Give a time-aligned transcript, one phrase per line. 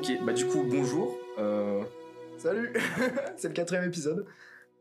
[0.00, 1.18] Ok, bah du coup, bonjour.
[1.36, 1.84] Euh,
[2.38, 2.72] Salut
[3.36, 4.24] C'est le quatrième épisode.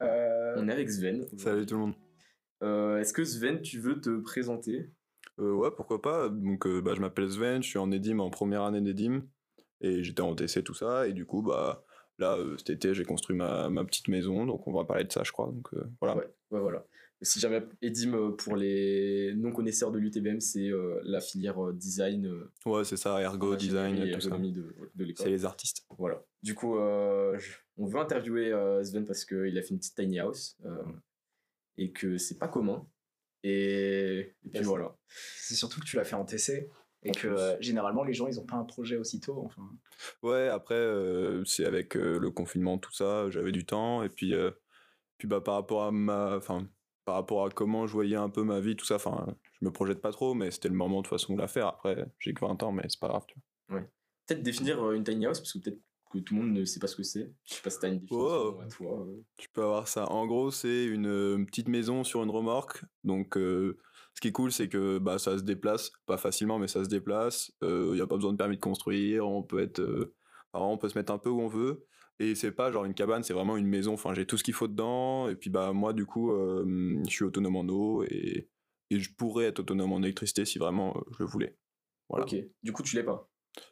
[0.01, 1.27] Euh, on est avec Sven.
[1.37, 1.93] Salut tout le monde.
[2.63, 4.89] Euh, Est-ce que Sven, tu veux te présenter?
[5.39, 6.29] Euh, ouais, pourquoi pas.
[6.29, 9.23] Donc, euh, bah, je m'appelle Sven, je suis en EDIM, en première année d'EDIM.
[9.81, 11.05] Et j'étais en TC, tout ça.
[11.05, 11.83] Et du coup, bah,
[12.17, 14.45] là, euh, cet été, j'ai construit ma, ma petite maison.
[14.45, 15.47] Donc, on va parler de ça, je crois.
[15.47, 16.15] Donc, euh, voilà.
[16.15, 16.85] Ouais, ouais, voilà.
[17.21, 22.25] Si jamais Edim, euh, pour les non-connaisseurs de l'UTBM, c'est euh, la filière euh, design,
[22.25, 24.37] euh, Ouais, c'est ça, ergo, design, et tout ça.
[24.37, 25.25] de, de l'école.
[25.25, 25.85] C'est les artistes.
[25.97, 26.23] Voilà.
[26.43, 29.95] Du coup, euh, je- on veut interviewer euh, Sven parce qu'il a fait une petite
[29.95, 30.81] tiny house euh,
[31.77, 32.87] et que c'est pas commun.
[33.43, 34.95] Et, et puis voilà.
[35.07, 36.69] C'est surtout que tu l'as fait en TC
[37.03, 39.41] et En que euh, généralement les gens ils ont pas un projet aussitôt.
[39.45, 39.69] Enfin,
[40.23, 44.03] Ouais, après, euh, c'est avec euh, le confinement, tout ça, j'avais du temps.
[44.03, 44.51] Et puis, euh,
[45.17, 46.35] puis bah, par rapport à ma.
[46.37, 46.67] Enfin,
[47.05, 49.25] par rapport à comment je voyais un peu ma vie, tout ça, enfin,
[49.59, 51.67] je me projette pas trop, mais c'était le moment de toute façon de la faire.
[51.67, 53.35] Après, j'ai que 20 ans, mais c'est pas grave, tu
[53.69, 53.81] vois.
[54.27, 55.79] Peut-être définir euh, une tiny house parce que peut-être
[56.11, 57.31] que tout le monde ne sait pas ce que c'est.
[57.45, 58.59] Je sais pas si t'as une définition Oh.
[58.61, 59.05] à toi.
[59.07, 59.21] euh.
[59.37, 60.07] Tu peux avoir ça.
[60.11, 62.83] En gros, c'est une, euh, petite maison sur une remorque.
[63.03, 63.77] Donc, euh,
[64.15, 66.89] ce qui est cool, c'est que bah, ça se déplace, pas facilement, mais ça se
[66.89, 67.51] déplace.
[67.63, 69.27] Il n'y a pas besoin de permis de construire.
[69.27, 70.11] On peut être,
[70.53, 71.85] on peut se mettre un peu où on veut.
[72.19, 73.93] Et c'est pas genre une cabane, c'est vraiment une maison.
[73.93, 75.29] Enfin, j'ai tout ce qu'il faut dedans.
[75.29, 78.49] Et puis, bah, moi, du coup, euh, je suis autonome en eau et,
[78.89, 81.55] et je pourrais être autonome en électricité si vraiment euh, je le voulais.
[82.09, 82.25] Voilà.
[82.25, 82.35] Ok.
[82.61, 83.29] Du coup, tu l'es pas?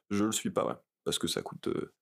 [0.09, 0.75] Je le suis pas, ouais.
[1.03, 1.93] Parce que ça coûte euh,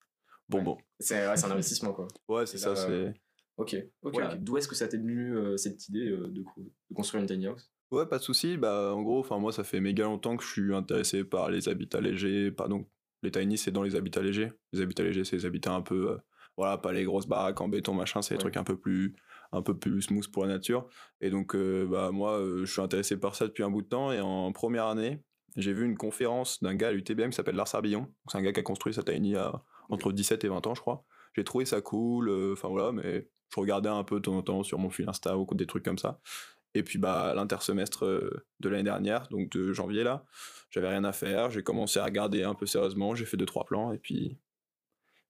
[0.48, 0.78] bonbon.
[1.00, 2.08] C'est ouais, c'est un investissement quoi.
[2.28, 3.14] Ouais, c'est ça, là, c'est.
[3.58, 3.76] Ok.
[4.04, 4.14] Ok.
[4.14, 4.36] Voilà.
[4.36, 7.28] D'où est-ce que ça t'est venu euh, cette idée euh, de, co- de construire une
[7.28, 7.72] tiny house?
[7.92, 8.58] Ouais, pas de souci.
[8.58, 11.70] Bah, en gros, enfin moi, ça fait méga longtemps que je suis intéressé par les
[11.70, 12.52] habitats légers.
[12.52, 12.88] Pas donc
[13.24, 14.52] les tiny, c'est dans les habitats légers.
[14.74, 16.18] Les habitats légers, c'est les habitats un peu, euh,
[16.58, 18.22] voilà, pas les grosses baraques en béton machin.
[18.22, 18.40] C'est Ouais.
[18.40, 19.16] trucs un peu plus,
[19.52, 20.88] un peu plus smooth pour la nature.
[21.22, 23.88] Et donc, euh, bah moi, euh, je suis intéressé par ça depuis un bout de
[23.88, 24.12] temps.
[24.12, 25.22] Et en première année,
[25.58, 28.08] j'ai vu une conférence d'un gars à l'UTBM qui s'appelle Lars Arbillon.
[28.30, 30.82] C'est un gars qui a construit sa tiny à entre 17 et 20 ans, je
[30.82, 31.06] crois.
[31.36, 32.30] J'ai trouvé ça cool.
[32.30, 35.08] euh, Enfin voilà, mais je regardais un peu de temps en temps sur mon fil
[35.08, 36.20] Insta ou des trucs comme ça.
[36.74, 40.26] Et puis bah l'intersemestre euh, de l'année dernière, donc de janvier là,
[40.72, 43.64] j'avais rien à faire, j'ai commencé à regarder un peu sérieusement, j'ai fait deux trois
[43.64, 44.38] plans et puis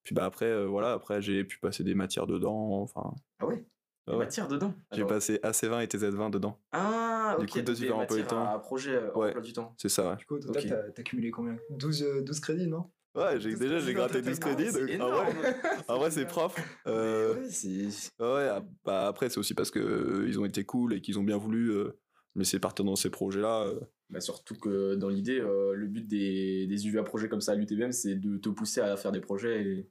[0.05, 3.65] puis bah après euh, voilà, après j'ai pu passer des matières dedans, enfin Ah ouais?
[4.07, 4.19] Des ouais.
[4.19, 4.73] matières dedans?
[4.91, 6.59] j'ai Alors- passé AC20 et TZ20 dedans.
[6.71, 7.51] Ah, Du ok.
[7.51, 8.45] coup, deux du matières temps.
[8.47, 9.27] À projet euh, Ouais.
[9.29, 9.73] emploi du temps.
[9.79, 10.15] C'est ça.
[10.15, 10.93] du coup, au total, Ok.
[10.93, 11.57] t'as cumulé combien?
[11.71, 12.91] 12, euh, 12 crédits, non?
[13.15, 14.71] Ouais, ouais j'ai déjà j'ai gratté ta 12 tiny crédits.
[14.73, 15.27] Donc- ah énorme.
[15.43, 15.55] ouais,
[15.87, 16.59] en vrai c'est propre.
[16.85, 17.87] Euh, Ouais, c'est.
[18.19, 21.17] Ouais, ah, bah après c'est aussi parce que euh, ils ont été cool et qu'ils
[21.17, 21.97] ont bien voulu euh,
[22.35, 23.71] me laisser partir dans ces projets-là.
[24.09, 27.55] Bah, surtout que dans l'idée, euh, le but des, des UVA projets comme ça à
[27.55, 29.61] l'UTBM, c'est de te pousser à faire des projets.
[29.63, 29.89] Et, et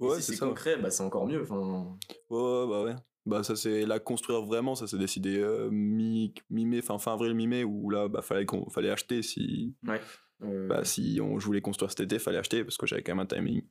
[0.00, 1.42] Ouais, si c'est concret, bah, c'est encore mieux.
[1.42, 1.96] Enfin,
[2.30, 2.94] Ouais, bah ouais.
[3.26, 7.32] Bah ça c'est la construire vraiment, ça s'est décidé euh, mi mi-mai, fin fin avril
[7.32, 9.98] mi-mai où là bah fallait qu'on fallait acheter si ouais.
[10.42, 13.12] Euh, bah si on je voulais construire cet été, fallait acheter parce que j'avais quand
[13.14, 13.62] même un timing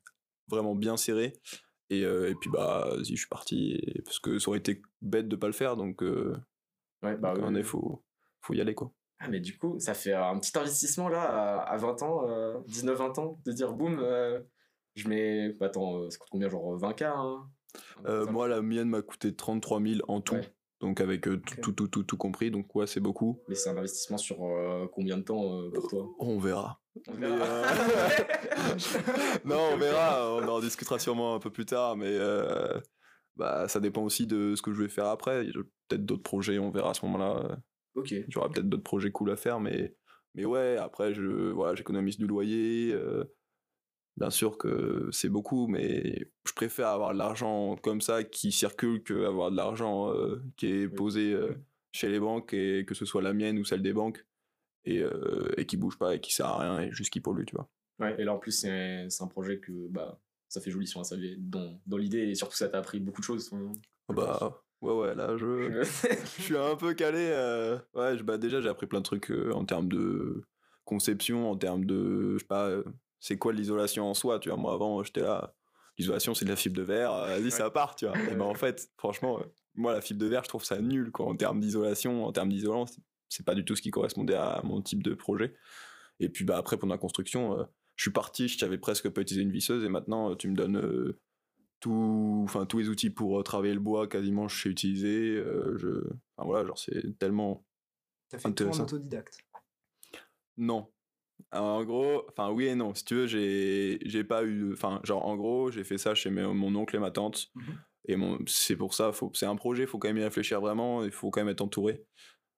[0.48, 1.34] vraiment bien serré.
[1.92, 5.28] Et, et puis bah vas-y, je suis parti et- parce que ça aurait été bête
[5.28, 7.44] de pas le faire donc ouais, bah, donc, ouais.
[7.44, 8.04] en effet, faut
[8.42, 8.92] faut y aller quoi.
[9.24, 12.60] Ah, mais du coup, ça fait un petit investissement là, à, à 20 ans, euh,
[12.68, 14.42] 19-20 ans, de dire boum, euh,
[14.96, 15.54] je mets.
[15.54, 17.48] Bah, attends, euh, ça coûte combien Genre 20K hein
[18.06, 20.36] Euh, moi la mienne m'a coûté 33 000 en tout.
[20.36, 20.54] Ouais.
[20.82, 23.40] Donc avec euh, tout, tout, tout, tout, tout compris, donc ouais, c'est beaucoup.
[23.48, 26.10] Mais c'est un investissement sur euh, combien de temps euh, pour toi?
[26.20, 26.82] On verra.
[27.08, 27.46] On verra.
[27.46, 27.64] euh,
[29.46, 32.80] non, on verra, on en discutera sûrement un peu plus tard, mais euh,
[33.38, 35.46] bah, ça dépend aussi de ce que je vais faire après.
[35.88, 37.58] Peut-être d'autres projets, on verra à ce moment-là.
[37.96, 38.14] Ok.
[38.28, 39.96] J'aurai peut-être d'autres projets cool à faire, mais,
[40.36, 42.94] mais ouais, après, je, voilà, j'économise du loyer.
[42.94, 43.24] euh,
[44.18, 49.04] bien sûr que c'est beaucoup, mais je préfère avoir de l'argent comme ça qui circule
[49.04, 51.54] qu'avoir de l'argent euh, qui est posé euh,
[51.94, 54.26] chez les banques, et que ce soit la mienne ou celle des banques,
[54.86, 55.04] et,
[55.58, 57.70] et qui bouge pas et qui sert à rien et juste qui pollue, tu vois.
[58.00, 61.04] Ouais, et là en plus, c'est un projet que bah, ça fait joli sur un
[61.04, 63.52] saluer dans, dans l'idée et surtout ça t'a appris beaucoup de choses.
[64.10, 65.82] Ah Bah ouais ouais là je,
[66.38, 69.32] je suis un peu calé euh, ouais je- bah déjà j'ai appris plein de trucs
[69.32, 70.44] euh, en termes de
[70.86, 72.84] conception en termes de je sais pas euh,
[73.20, 74.58] c'est quoi l'isolation en soi tu vois.
[74.58, 75.54] Moi avant j'étais là
[75.98, 78.18] l'isolation c'est de la fibre de verre vas-y ça part tu vois.
[78.30, 79.40] Et ben en fait franchement
[79.76, 82.50] moi la fibre de verre je trouve ça nul quoi en termes d'isolation en termes
[82.50, 82.86] d'isolant
[83.30, 85.56] c'est- pas du tout ce qui correspondait à mon type de projet.
[86.20, 87.58] Et puis bah après pendant la construction
[87.96, 91.14] je suis parti je savais presque pas utiliser une visseuse et maintenant tu me donnes
[91.84, 95.36] tout, enfin tous les outils pour euh, travailler le bois quasiment je sais utiliser.
[95.36, 95.90] euh, je,
[96.38, 97.66] enfin voilà, genre c'est tellement
[98.30, 99.38] T'as fait tout en autodidacte.
[100.58, 100.88] non.
[101.52, 102.94] Alors, en gros, enfin oui et non.
[102.94, 106.30] Si tu veux, j'ai j'ai pas eu, enfin genre en gros j'ai fait ça chez
[106.30, 107.48] mes- mon oncle et ma tante.
[107.56, 107.78] Mhm.
[108.08, 111.04] Et mon, c'est pour ça, faut, c'est un projet, faut quand même y réfléchir vraiment,
[111.04, 112.06] il faut quand même être entouré.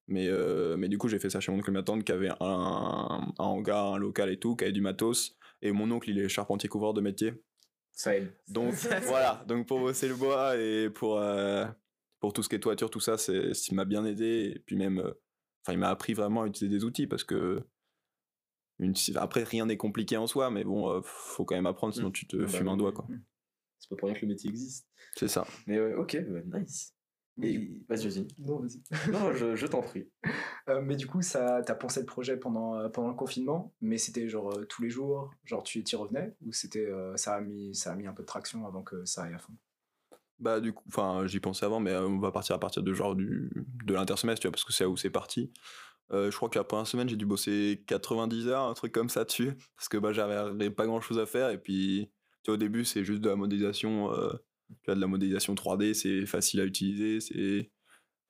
[0.07, 2.11] Mais, euh, mais du coup, j'ai fait ça chez mon oncle et ma tante qui
[2.11, 5.35] avait un, un hangar, un local et tout, qui avait du matos.
[5.61, 7.33] Et mon oncle, il est charpentier couvreur de métier.
[7.95, 8.31] Ça aide.
[8.49, 11.65] Donc voilà, donc pour bosser le bois et pour, euh,
[12.19, 14.53] pour tout ce qui est toiture, tout ça, c'est ce qui m'a bien aidé.
[14.55, 15.11] Et puis même, euh,
[15.63, 17.63] enfin, il m'a appris vraiment à utiliser des outils parce que
[18.79, 22.11] une, après, rien n'est compliqué en soi, mais bon, euh, faut quand même apprendre, sinon
[22.11, 23.07] tu te Bah, fumes un doigt, quoi.
[23.79, 24.87] C'est pas pour rien que le métier existe.
[25.15, 25.45] C'est ça.
[25.65, 26.94] Mais ouais, ok, bah, nice.
[27.41, 27.57] Et
[27.89, 28.27] vas-y, vas-y.
[28.39, 28.81] Non, vas-y.
[29.11, 30.09] Non, je, je t'en prie.
[30.69, 33.97] Euh, mais du coup, ça, t'as pensé le projet pendant, euh, pendant le confinement, mais
[33.97, 37.41] c'était genre euh, tous les jours, genre tu y revenais, ou c'était euh, ça a
[37.41, 39.53] mis ça a mis un peu de traction avant que ça aille à fond?
[40.39, 42.93] Bah du coup, enfin j'y pensais avant, mais euh, on va partir à partir de
[42.93, 43.51] genre du,
[43.85, 45.51] de l'intersemestre, tu vois, parce que c'est là où c'est parti.
[46.11, 49.09] Euh, je crois que la première semaine, j'ai dû bosser 90 heures, un truc comme
[49.09, 52.11] ça dessus, parce que bah j'avais pas grand chose à faire, et puis
[52.43, 54.33] tu vois, au début c'est juste de la modélisation, euh,
[54.69, 57.71] tu vois, de la modélisation 3D, c'est facile à utiliser, c'est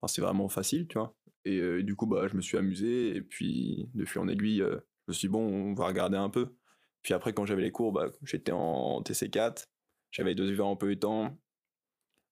[0.01, 1.15] enfin, c'est vraiment facile, tu vois.
[1.45, 4.27] Et, euh, et du coup, bah je me suis amusé, et puis de fil en
[4.27, 4.77] aiguille, euh,
[5.07, 6.55] je me suis dit, bon, on va regarder un peu.
[7.03, 9.65] Puis après, quand j'avais les cours, bah, j'étais en TC4,
[10.11, 11.37] j'avais deux UV en peu de temps,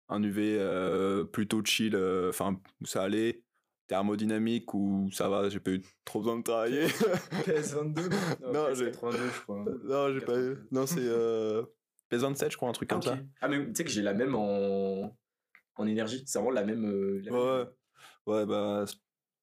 [0.09, 1.95] un UV euh, plutôt chill,
[2.29, 3.44] enfin où ça allait,
[3.88, 6.88] thermodynamique où ça va, j'ai pas eu trop besoin de travailler.
[7.45, 8.09] PS22
[8.53, 9.65] Non, j'ai- 82, je crois.
[9.83, 10.57] non, j'ai pas eu.
[10.71, 11.63] Non, c'est euh,
[12.18, 13.04] PS27, je crois, un truc comme Ok.
[13.06, 13.18] ça.
[13.42, 15.15] Ah, mais tu sais que j'ai la même en,
[15.75, 16.24] en énergie.
[16.25, 16.86] C'est vraiment la même.
[16.86, 17.65] euh, la même- Ouais,
[18.27, 18.86] ouais, bah.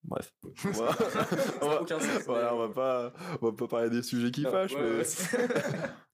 [0.03, 0.33] Bref.
[0.65, 2.23] On, n'a va, aucun sens.
[2.25, 3.13] voilà, on va pas,
[3.43, 5.49] on va pas parler des sujets qui Non, fâchent, ouais, mais, ouais, c'est-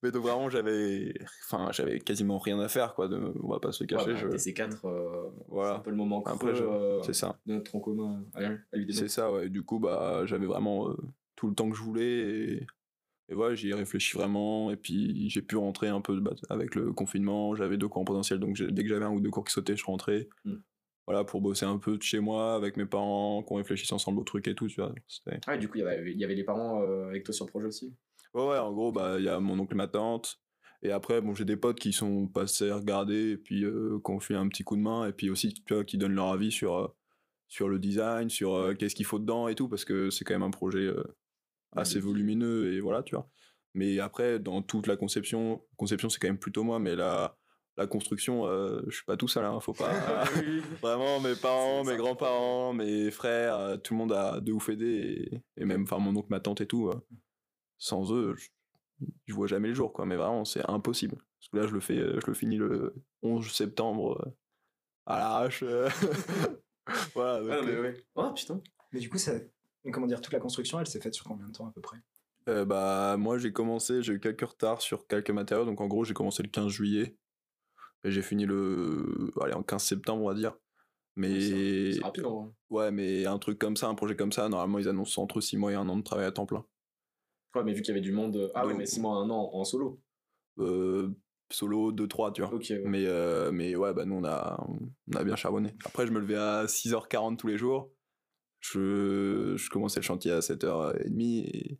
[0.03, 1.14] mais donc vraiment j'avais,
[1.44, 3.06] enfin j'avais quasiment rien à faire quoi.
[3.06, 4.06] De, on va pas se cacher.
[4.06, 5.75] Ouais, bah, je- TC4, euh, Voilà.
[5.75, 7.38] c'est un peu le moment creux Après, je- euh, c'est ça.
[7.47, 8.91] de notre tronc commun à, à l'UDB.
[8.91, 9.49] C'est ça, ouais.
[9.49, 10.97] Du coup, bah, j'avais vraiment euh,
[11.37, 12.67] tout le temps que je voulais et,
[13.28, 14.70] et ouais, j'y ai réfléchi vraiment.
[14.70, 17.55] Et puis, j'ai pu rentrer un peu bah, avec le confinement.
[17.56, 19.76] J'avais deux cours en présentiel, donc dès que j'avais un ou deux cours qui sautaient,
[19.76, 20.28] je rentrais.
[20.44, 20.56] Mm.
[21.06, 24.25] Voilà, pour bosser un peu de chez moi avec mes parents, qu'on réfléchisse ensemble au
[24.25, 24.93] truc et tout, tu vois.
[25.46, 27.50] Ah, du coup, il y avait, y avait les parents euh, avec toi sur le
[27.50, 27.94] projet aussi?
[28.34, 30.40] Ouais, ouais, en gros, bah, il y a mon oncle et ma tante.
[30.82, 34.11] Et après, bon, j'ai des potes qui sont passés à regarder et puis euh, qui
[34.11, 35.08] ont fait un petit coup de main.
[35.08, 36.88] Et puis aussi, tu vois, qui donnent leur avis sur, euh,
[37.49, 40.34] sur le design, sur euh, qu'est-ce qu'il faut dedans et tout, parce que c'est quand
[40.34, 40.88] même un projet
[41.76, 43.28] assez Ouais, volumineux et voilà, tu vois.
[43.75, 47.37] Mais après, dans toute la conception, conception c'est quand même plutôt moi, mais la,
[47.76, 49.90] la construction, euh, je suis pas tout seul, hein, faut pas.
[50.82, 55.31] Vraiment, mes parents, mes grands-parents, mes frères, euh, tout le monde a de ouf aidé,
[55.56, 56.88] et, et même, enfin, mon oncle, ma tante et tout.
[56.88, 56.94] euh,
[57.79, 58.49] sans eux, je,
[59.26, 60.06] je vois jamais le jour, quoi.
[60.06, 61.17] Mais vraiment, c'est impossible.
[61.17, 64.32] Parce que là, je le fais, je le finis le 11 septembre
[65.05, 65.62] à l'arrache.
[67.14, 67.40] voilà.
[67.40, 68.05] donc, Ah, mais ouais.
[68.14, 68.61] Oh putain.
[68.93, 69.32] Mais du coup, ça,
[69.92, 71.98] comment dire, toute la construction, elle s'est faite sur combien de temps à peu près?
[72.48, 75.64] Euh, bah, moi, j'ai commencé, j'ai eu quelques retards sur quelques matériaux.
[75.64, 77.16] Donc, en gros, j'ai commencé le 15 juillet.
[78.04, 79.30] Et j'ai fini le.
[79.40, 80.56] Allez, en 15 septembre, on va dire.
[81.16, 81.92] Mais.
[81.92, 82.24] C'est rapide.
[82.70, 85.56] Ouais, mais un truc comme ça, un projet comme ça, normalement, ils annoncent entre 6
[85.56, 86.64] mois et un an de travail à temps plein.
[87.54, 88.36] Ouais, mais vu qu'il y avait du monde.
[88.36, 90.00] euh, Ah, ouais, Donc- mais 6 mois, un an en solo.
[90.58, 91.08] Euh,
[91.50, 92.54] solo 2-3, tu vois.
[92.54, 92.82] Ouais.
[92.84, 95.74] Mais, euh, mais ouais, bah nous, on a, on a bien charbonné.
[95.84, 97.90] Après, je me levais à 6h40 tous les jours.
[98.72, 101.78] Je, je commençais le chantier à 7h30 et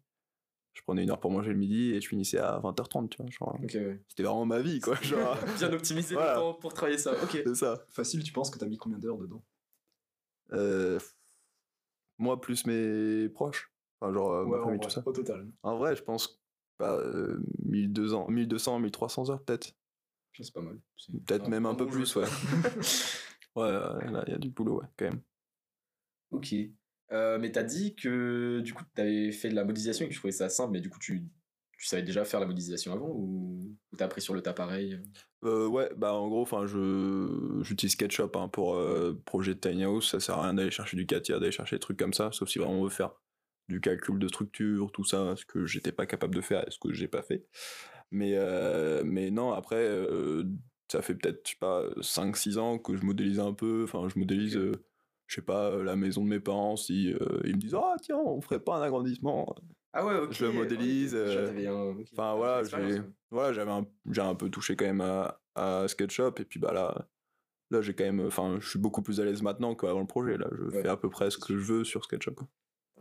[0.74, 3.30] je prenais une heure pour manger le midi et je finissais à 20h30, tu vois.
[3.30, 4.02] Genre, Ok, ouais.
[4.08, 4.94] c'était vraiment ma vie, quoi.
[5.02, 6.34] Genre, Bien optimiser Voilà.
[6.34, 7.12] le temps pour travailler ça.
[7.22, 7.30] Ok.
[7.44, 7.84] c'est ça.
[7.90, 9.42] Facile, tu penses que t'as mis combien d'heures dedans?
[10.52, 10.98] Euh,
[12.18, 13.72] moi, plus mes proches.
[14.00, 15.02] Enfin, genre, euh, ma en famille, vrai, tout ça.
[15.06, 15.50] Au total.
[15.62, 16.40] En vrai, je pense
[16.78, 19.72] bah, euh, 1200, 1200, 1300 heures peut-être.
[20.38, 20.78] C'est pas mal.
[21.26, 22.26] Peut-être même un peu plus, ouais.
[23.56, 25.22] ouais, ouais, là, il y a du boulot, ouais, quand même.
[26.30, 26.54] Ok.
[27.12, 30.18] Euh, mais t'as dit que du coup t'avais fait de la modélisation et que tu
[30.18, 31.25] trouvais ça simple, mais du coup tu,
[31.78, 35.00] tu savais déjà faire la modélisation avant ou, ou t'as appris sur le tas pareil
[35.45, 39.85] Euh, ouais, bah en gros, enfin, je j'utilise SketchUp hein, pour euh, projet de tiny
[39.85, 40.11] house.
[40.11, 42.49] Ça sert à rien d'aller chercher du CATIA, d'aller chercher des trucs comme ça, sauf
[42.49, 43.12] si vraiment on veut faire
[43.68, 46.78] du calcul de structure, tout ça, ce que j'étais pas capable de faire et ce
[46.78, 47.47] que j'ai pas fait.
[48.11, 48.37] Mais
[49.04, 49.88] mais non, après,
[50.90, 53.85] ça fait peut-être je sais pas 5-6 ans que je modélise un peu.
[53.85, 54.59] Enfin, je modélise.
[55.26, 57.97] Je sais pas, euh, la maison de mes parents, si euh, ils me disent Ah,
[58.00, 59.54] tiens, on ferait pas un agrandissement.
[59.92, 60.33] Ah ouais, ok.
[60.33, 61.97] Je le modélise, ouais, euh, un-.
[62.12, 63.02] Enfin voilà, j'ai ouais.
[63.30, 66.73] voilà, j'avais un, j'ai un peu touché quand même à, à SketchUp et puis bah
[66.73, 67.09] là,
[67.71, 70.37] là j'ai quand même, enfin, je suis beaucoup plus à l'aise maintenant qu'avant le projet.
[70.37, 70.83] Là, je Ouais.
[70.83, 72.35] fais à peu près ce que je veux sur SketchUp.
[72.35, 72.49] quoi.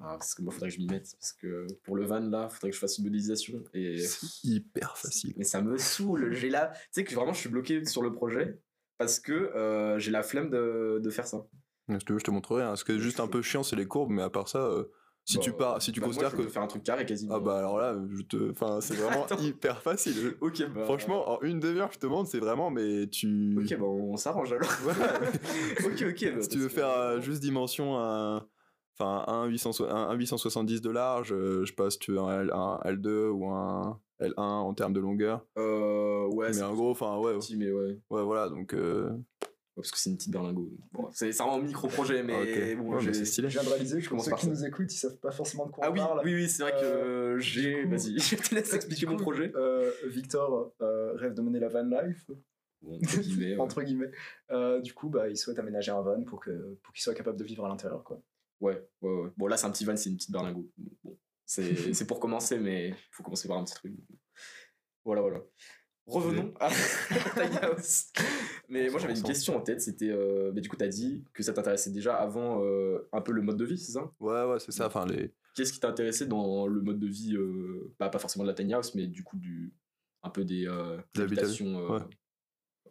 [0.01, 2.49] Ah, parce que moi faudrait que je m'y mette parce que pour le van là,
[2.49, 5.33] faudrait que je fasse une modélisation et C'est hyper facile.
[5.37, 6.33] mais ça me saoule.
[6.33, 8.59] J'ai là, tu sais que vraiment je suis bloqué sur le projet
[8.97, 11.45] parce que euh, j'ai la flemme de, de faire ça.
[11.89, 12.63] Si tu veux, je te montrerai.
[12.63, 12.75] hein.
[12.75, 14.85] Ce qui est juste un peu chiant, c'est les courbes, mais à part ça, euh,
[15.23, 17.05] si Bah, tu pars, si tu bah, moi, considères je que faire un truc carré
[17.05, 17.35] quasiment.
[17.35, 20.35] ah bah alors là, je te, enfin, c'est vraiment hyper facile.
[20.41, 23.55] Ok, bah, Franchement, en une demi-heure, je te demande, c'est vraiment, mais tu.
[23.59, 24.69] Ok, bah on s'arrange alors.
[25.85, 26.41] Ok, ok.
[26.41, 28.47] si tu veux faire euh, juste dimension un
[28.97, 32.19] enfin un, 800 un, un 870 de large euh, je sais pas si tu veux
[32.19, 35.45] un, L- un L2 ou un L1 en termes de longueur.
[35.57, 37.99] Euh, ouais, mais en gros, enfin, ouais, petit, mais ouais.
[38.09, 38.73] ouais, voilà, donc.
[39.75, 40.69] Parce que c'est une petite berlingot.
[40.93, 42.33] Bon, c'est c'est un micro-projet, mais
[42.73, 42.77] ok.
[42.77, 43.49] bon, Ouais, j'ai- stylé.
[43.49, 44.47] Je viens de réaliser Je que ceux qui ça.
[44.49, 46.21] nous écoutent, ils savent pas forcément de quoi Ah on oui, parle.
[46.23, 47.75] oui, oui, c'est vrai que Euh, j'ai.
[47.75, 49.51] du coup- Vas-y, je te laisse expliquer mon projet.
[49.55, 52.29] euh, Victor euh, rêve de mener la van life,
[52.81, 53.59] Bon, entre guillemets, ouais.
[53.59, 54.11] entre guillemets.
[54.51, 57.37] Euh, du coup, bah, il souhaite aménager un van pour que pour qu'il soit capable
[57.37, 58.03] de vivre à l'intérieur.
[58.03, 58.21] quoi.
[58.61, 59.29] Ouais, ouais, ouais.
[59.35, 60.69] Bon, là, c'est un petit van, c'est une petite berlingot.
[61.03, 61.63] Bon, c'est
[61.93, 63.93] c'est pour commencer, mais il faut commencer par un petit truc.
[65.03, 65.41] Voilà, voilà.
[66.07, 66.69] Revenons à
[67.35, 68.11] Tiny House.
[68.69, 69.81] Mais moi, j'avais une question en tête.
[69.81, 70.09] C'était.
[70.09, 73.41] euh, mais du coup, t'as dit que ça t'intéressait déjà avant euh, un peu le
[73.41, 74.11] mode de vie, c'est ça?
[74.19, 74.87] Ouais, ouais, c'est ça.
[74.87, 75.33] Enfin, les.
[75.55, 78.73] Qu'est-ce qui t'intéressait dans le mode de vie euh, bah, Pas forcément de la tiny
[78.73, 79.73] house, mais du coup, du,
[80.21, 82.05] un peu des euh, habitations euh, ouais.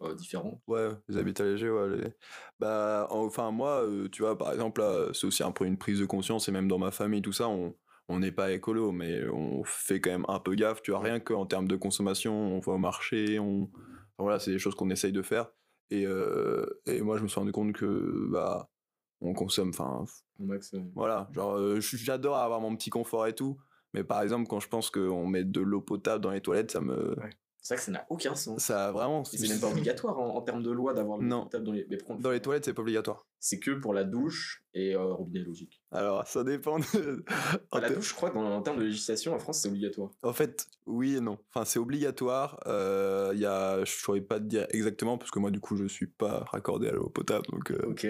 [0.01, 0.59] euh, différentes?
[0.67, 1.95] Ouais, les habitats légers, ouais.
[1.95, 2.13] les-
[2.59, 5.99] Bah, enfin, moi, euh, tu vois, par exemple, là, c'est aussi un peu une prise
[5.99, 7.75] de conscience, et même dans ma famille, tout ça, on
[8.07, 11.19] on n'est pas écolo, mais on fait quand même un peu gaffe, tu vois, rien
[11.19, 13.63] qu'en termes de consommation, on va au marché, on...
[13.63, 13.71] enfin,
[14.19, 15.51] voilà, c'est des choses qu'on essaye de faire.
[15.89, 18.69] Et, euh, et moi, je me suis rendu compte que, bah,
[19.21, 20.05] on consomme, enfin,
[20.93, 23.57] voilà, genre, euh, j'adore avoir mon petit confort et tout,
[23.93, 26.81] mais par exemple, quand je pense qu'on met de l'eau potable dans les toilettes, ça
[26.81, 27.15] me...
[27.65, 28.61] C'est vrai que ça n'a aucun sens.
[28.63, 29.23] Ça, vraiment...
[29.23, 31.49] C'est même pas obligatoire en, en termes de loi d'avoir le Non.
[31.51, 31.87] dans les.
[31.89, 33.25] Mais Dans les toilettes, c'est pas obligatoire.
[33.39, 35.81] C'est que pour la douche et euh, robinet logique.
[35.91, 36.85] Alors, ça dépend de...
[37.71, 40.11] Enfin, la douche, je crois, dans, en termes de législation, en France, c'est obligatoire.
[40.21, 41.39] En fait, oui et non.
[41.51, 42.59] Enfin, c'est obligatoire.
[42.67, 45.85] Euh, y a, je saurais pas te dire exactement parce que moi, du coup, je
[45.85, 48.05] suis pas raccordé à l'eau potable, donc euh, Ok.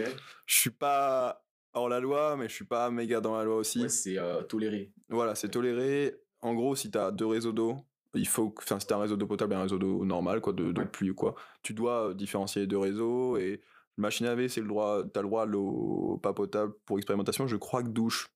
[0.48, 3.84] je suis pas hors la loi, mais je suis pas méga dans la loi aussi.
[3.84, 4.92] Ouais, c'est euh, toléré.
[5.08, 6.14] Voilà, c'est toléré.
[6.42, 7.78] En gros, si t'as deux réseaux d'eau,
[8.16, 10.42] il faut, que- enfin, si t'as un réseau d'eau potable et un réseau d'eau normal,
[10.42, 10.88] quoi, de, de Ouais.
[10.88, 13.62] pluie ou quoi, tu dois euh, différencier les deux réseaux et
[13.98, 17.48] machine à laver, c'est le droit, t'as le droit à l'eau pas potable pour expérimentation.
[17.48, 18.28] Je crois que douche,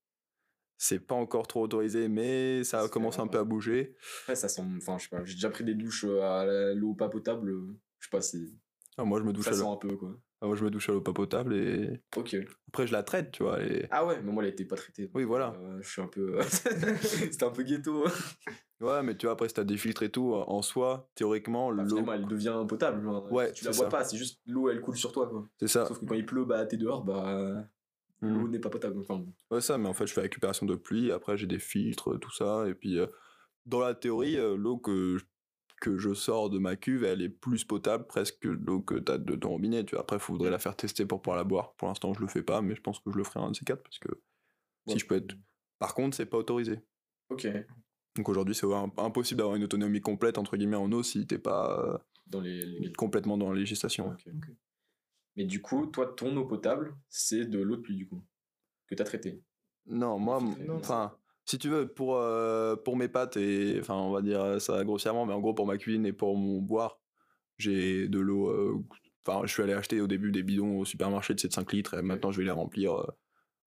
[0.78, 3.96] c'est pas encore trop autorisé, mais ça commence un peu à bouger.
[4.22, 4.78] Après, ça semble.
[4.78, 7.50] Enfin, je sais pas, j'ai déjà pris des douches euh, à l'eau pas potable.
[7.50, 8.46] euh, Je sais pas, c'est.
[8.98, 9.72] Ah, moi, je me douche Ça à sent l'eau.
[9.72, 10.16] un peu, quoi.
[10.42, 12.36] Ah, moi, je me douche à l'eau pas potable et Ok.
[12.70, 13.62] après, je la traite, tu vois.
[13.62, 13.88] Et...
[13.92, 15.12] Ah ouais, mais moi, elle était pas traitée.
[15.14, 15.54] Oui, voilà.
[15.60, 16.40] euh, je suis un peu.
[17.02, 18.06] C'était un peu ghetto.
[18.80, 21.84] Ouais, mais tu vois, après, si t'as des filtres et tout, en soi, théoriquement, Bah,
[21.84, 23.04] l'eau, elle devient potable.
[23.04, 23.90] genre, Ouais, tu la ça.
[23.90, 25.46] pas, c'est juste l'eau, elle coule sur toi, quoi.
[25.60, 25.86] c'est ça.
[25.86, 27.66] Sauf que quand il pleut, bah, t'es dehors, bah.
[28.22, 28.38] Mhm.
[28.42, 29.00] L'eau n'est pas potable.
[29.00, 29.26] Enfin.
[29.52, 32.32] Ouais, ça, mais en fait, je fais récupération de pluie, après, j'ai des filtres, tout
[32.32, 33.08] ça, et puis, euh,
[33.66, 35.26] dans la théorie, euh, l'eau que, je-
[35.80, 39.18] que je sors de ma cuve, elle est plus potable presque que l'eau que t'as
[39.18, 40.02] de ton robinet, tu vois.
[40.02, 41.74] Après, il faudrait la faire tester pour pouvoir la boire.
[41.76, 43.56] Pour l'instant, je le fais pas, mais je pense que je le ferai un de
[43.56, 44.10] ces quatre, parce que
[44.88, 45.36] si je peux être...
[45.80, 46.80] Par contre, c'est pas autorisé.
[47.30, 47.48] Ok.
[48.16, 51.38] Donc aujourd'hui, c'est im- impossible d'avoir une autonomie complète, entre guillemets, en eau si t'es
[51.40, 52.66] pas euh, Dans les.
[52.66, 54.10] les- complètement dans la législation.
[54.10, 54.34] Ok.
[55.36, 58.22] Mais du coup, toi, ton eau potable, c'est de l'eau de pluie, du coup.
[58.88, 59.42] Que t'as traité.
[59.86, 60.40] Non, moi,
[60.72, 61.16] enfin,
[61.50, 65.26] si tu veux, pour, euh, pour mes pâtes et, enfin, on va dire ça grossièrement,
[65.26, 67.00] mais en gros, pour ma cuisine et pour mon boire,
[67.58, 68.84] j'ai de l'eau, euh,
[69.28, 72.02] enfin, je suis allé acheter au début des bidons au supermarché de 5 litres et
[72.04, 72.94] maintenant je vais les remplir.
[72.96, 73.08] euh,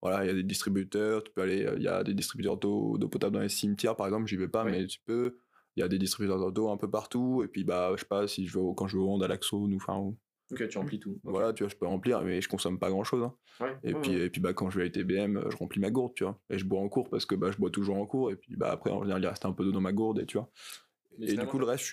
[0.02, 2.98] voilà, il y a des distributeurs, tu peux aller, il y a des distributeurs d'eau
[2.98, 5.38] d'eau potable dans les cimetières, par exemple, j'y vais pas, mais tu peux.
[5.76, 8.28] Il y a des distributeurs d'eau un peu partout, et puis, bah, je sais pas,
[8.28, 10.18] si je vais quand je vais au Honda Laxo, ou enfin, ou-
[10.52, 11.12] Ok, tu remplis tout.
[11.12, 11.20] Ok.
[11.24, 13.30] voilà, tu vois, je peux remplir, mais je consomme pas grand chose.
[13.60, 14.26] Ouais, Et ouais, puis, ouais.
[14.26, 16.38] et puis bah, quand je vais à ITBM, euh, je remplis ma gourde, tu vois.
[16.50, 18.30] Et je bois en cours parce que bah, je bois toujours en cours.
[18.30, 20.26] Et puis bah, après, en général, il reste un peu d'eau dans ma gourde, et
[20.26, 20.50] tu vois.
[21.18, 21.88] Mais et du coup, le reste, je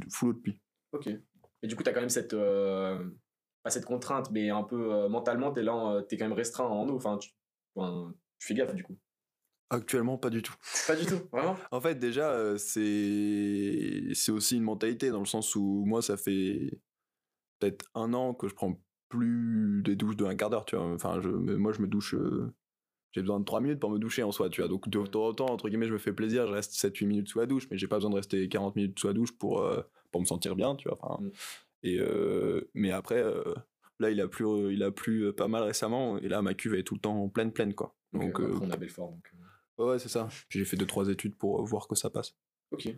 [0.00, 0.60] suis full eau de pluie.
[0.92, 1.08] Ok.
[1.62, 2.34] Et du coup, t'as quand même cette.
[2.34, 2.98] euh,
[3.62, 6.66] Pas cette contrainte, mais un peu euh, mentalement, t'es là, en- t'es quand même restreint
[6.66, 6.96] en eau.
[6.96, 7.30] Enfin, tu,
[7.76, 8.98] enfin, tu fais gaffe, du coup.
[9.70, 10.54] Actuellement, pas du tout.
[10.86, 11.56] Pas du tout, vraiment?
[11.70, 16.16] En fait, déjà, euh, c'est c'est aussi une mentalité dans le sens où moi, ça
[16.16, 16.78] fait
[17.62, 20.86] peut-être un an que je prends plus des douches de un quart d'heure, tu vois.
[20.86, 22.14] Enfin, je, moi, je me douche.
[22.14, 22.52] euh,
[23.12, 24.68] J'ai besoin de 3 minutes pour me doucher en soi, tu vois.
[24.68, 27.28] Donc, de temps en temps, entre guillemets, je me fais plaisir, je reste 7-8 minutes
[27.28, 29.60] sous la douche, mais j'ai pas besoin de rester 40 minutes sous la douche pour,
[29.60, 30.98] euh, pour me sentir bien, tu vois.
[31.00, 31.30] Enfin, Mm.
[31.84, 33.22] et, euh, mais après,
[33.98, 36.82] là, il a plu, il a plu pas mal récemment, et là, ma cuve est
[36.84, 37.94] tout le temps pleine, pleine, quoi.
[38.14, 39.10] Donc, on a Belfort.
[39.10, 39.32] Donc,
[39.78, 40.28] ouais, ouais, c'est ça.
[40.48, 42.34] J'ai fait 2-3 études pour voir que ça passe.
[42.72, 42.88] Ok.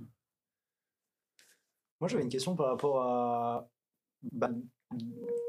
[2.00, 3.68] Moi, j'avais une question par rapport à.
[4.32, 4.50] Bah,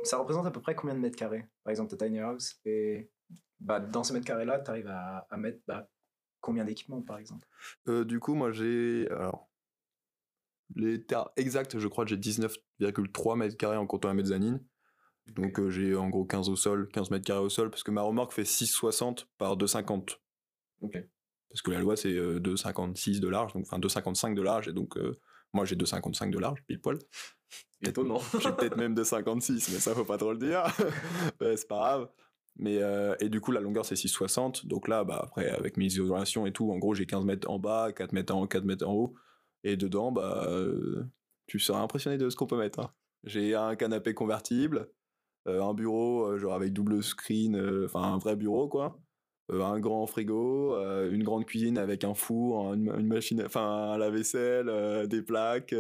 [0.03, 1.47] ça représente à peu près combien de mètres carrés?
[1.63, 2.59] Par exemple, ta tiny house.
[2.65, 3.09] Et
[3.59, 5.89] bah, dans ces mètres carrés-là, tu arrives à, à mettre bah,
[6.41, 7.47] combien d'équipements, par exemple?
[7.87, 9.07] Euh, du coup, moi, j'ai.
[9.11, 9.49] Alors.
[10.75, 14.65] Les terres exactes, je crois que j'ai 19,3 mètres carrés en comptant la mezzanine.
[15.33, 17.91] Donc, euh, j'ai en gros 15 au sol, 15 mètres carrés au sol, parce que
[17.91, 20.17] ma remorque fait 6,60 par 2,50.
[20.81, 20.97] Ok.
[21.49, 24.73] Parce que la loi, c'est euh, 2,56 de large, donc enfin 2,55 de large, et
[24.73, 25.19] donc euh,
[25.55, 26.99] moi, j'ai 2,55 de large, pile poil.
[27.85, 28.19] Étonnant.
[28.41, 30.63] J'ai peut-être même 2,56, mais ça, faut pas trop le dire.
[31.39, 32.09] C'est pas grave.
[32.57, 34.65] Mais, euh, et du coup, la longueur, c'est 6,60.
[34.65, 37.59] Donc là, bah, après, avec mes isolations et tout, en gros, j'ai 15 mètres en
[37.59, 39.13] bas, 4 mètres en haut, 4 mètres en haut.
[39.63, 41.03] Et dedans, bah, euh,
[41.47, 42.79] tu seras impressionné de ce qu'on peut mettre.
[42.79, 42.91] hein.
[43.25, 44.89] J'ai un canapé convertible,
[45.47, 48.99] euh, un bureau genre avec double screen, enfin un vrai bureau quoi.
[49.51, 53.91] Euh, un grand frigo, euh, une grande cuisine avec un four, une, une machine, enfin
[53.93, 55.73] un lave-vaisselle, euh, des plaques.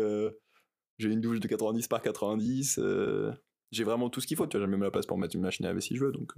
[0.97, 2.79] j'ai une douche de 90 par 90.
[2.79, 3.31] euh,
[3.71, 4.45] j'ai vraiment tout ce qu'il faut.
[4.47, 6.11] Tu vois, j'ai même la place pour mettre une machine à laver si je veux.
[6.11, 6.33] Donc,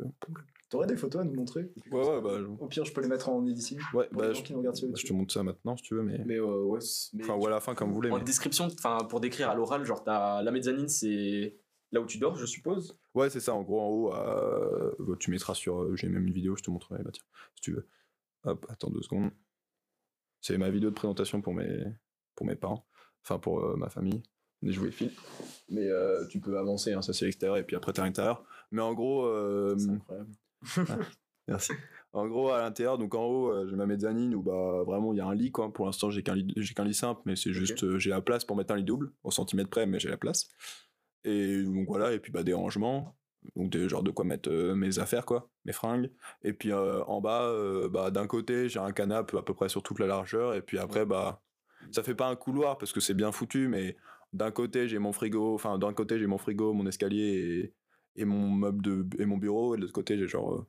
[0.70, 1.70] T'aurais des photos à nous montrer?
[1.92, 3.78] Ouais, ouais, bah, je- Au pire, je peux les mettre en editing.
[3.94, 5.10] ouais, bah, gens je, qui nous regardent sur je YouTube.
[5.10, 6.80] te montre ça maintenant si tu veux, mais, Mais euh, ouais.
[7.14, 8.10] mais enfin ou à la fin comme vous voulez.
[8.10, 11.58] En mais- description, enfin pour décrire à l'oral, genre t'as la mezzanine, c'est
[11.92, 12.98] là où tu dors, je suppose?
[13.18, 13.56] Ouais, c'est ça.
[13.56, 15.82] En gros, en haut, euh, bah, tu mettras sur.
[15.82, 17.02] euh, J'ai même une vidéo, je te montrerai.
[17.02, 17.24] Bah, tiens,
[17.56, 17.88] si tu veux.
[18.44, 19.32] Hop, attends deux secondes.
[20.40, 21.84] C'est ma vidéo de présentation pour mes,
[22.36, 22.86] pour mes parents.
[23.24, 24.22] Enfin, pour euh, ma famille.
[24.62, 25.12] Des jouets fil.
[25.70, 25.88] Mais
[26.30, 28.44] tu peux avancer, hein, ça c'est l'extérieur, et puis après t'as l'intérieur.
[28.72, 29.28] Mais en gros.
[29.78, 30.32] C'est incroyable.
[31.48, 31.74] Merci.
[32.12, 35.22] En gros, à l'intérieur, donc en haut, j'ai ma mezzanine où bah, vraiment il y
[35.22, 35.52] a un lit.
[35.52, 35.72] Quoi.
[35.72, 38.56] Pour l'instant, j'ai qu'un lit, qu'un lit simple, mais c'est juste, j'ai la place pour
[38.58, 40.50] mettre un lit double, au centimètre près, mais j'ai la place.
[41.28, 43.18] Et donc voilà, et puis bah, des rangements,
[43.58, 46.10] donc des, genre de quoi mettre euh, mes affaires, quoi, mes fringues.
[46.42, 49.68] Et puis euh, en bas, euh, bah, d'un côté, j'ai un canapé à peu près
[49.68, 51.44] sur toute la largeur, et puis après, bah,
[51.92, 53.98] ça fait pas un couloir parce que c'est bien foutu, mais
[54.32, 57.74] d'un côté, j'ai mon frigo, enfin, d'un côté, j'ai mon frigo, mon escalier
[58.16, 60.66] et, et mon meuble de, et mon bureau, et de l'autre côté, j'ai genre.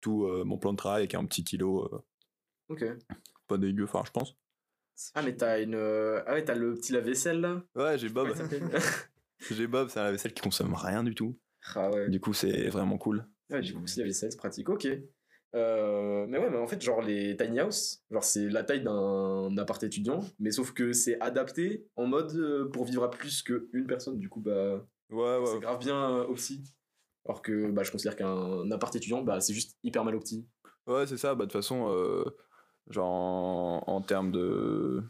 [0.00, 1.98] tout mon plan de travail avec un petit euh,
[2.68, 2.84] Ok.
[3.46, 4.36] pas dégueu, enfin je pense.
[5.14, 7.62] Ah mais t'as une, ah ouais t'as le petit lave-vaisselle là?
[7.76, 8.28] Ouais, j'ai Bob.
[9.50, 11.38] J'ai Bob, c'est un lave-vaisselle qui consomme rien du tout.
[11.74, 12.08] ah ouais.
[12.08, 13.26] Du coup, c'est vraiment cool.
[13.50, 14.68] Ouais, du coup, si lave-vaisselle, c'est pratique.
[14.68, 14.86] Ok.
[15.54, 19.56] Euh, mais ouais, mais en fait, genre les tiny house, genre c'est la taille d'un
[19.56, 23.86] appart étudiant, mais sauf que c'est adapté en mode euh, pour vivre à plus qu'une
[23.86, 24.18] personne.
[24.18, 26.62] Du coup, bah, Ouais, c'est grave bien euh, opti.
[27.24, 30.46] Alors que bah, je considère qu'un appart étudiant, bah, c'est juste hyper mal opti.
[30.86, 31.34] Ouais, c'est ça.
[31.34, 32.24] Bah, de toute façon, euh,
[32.88, 35.02] genre en, en termes de.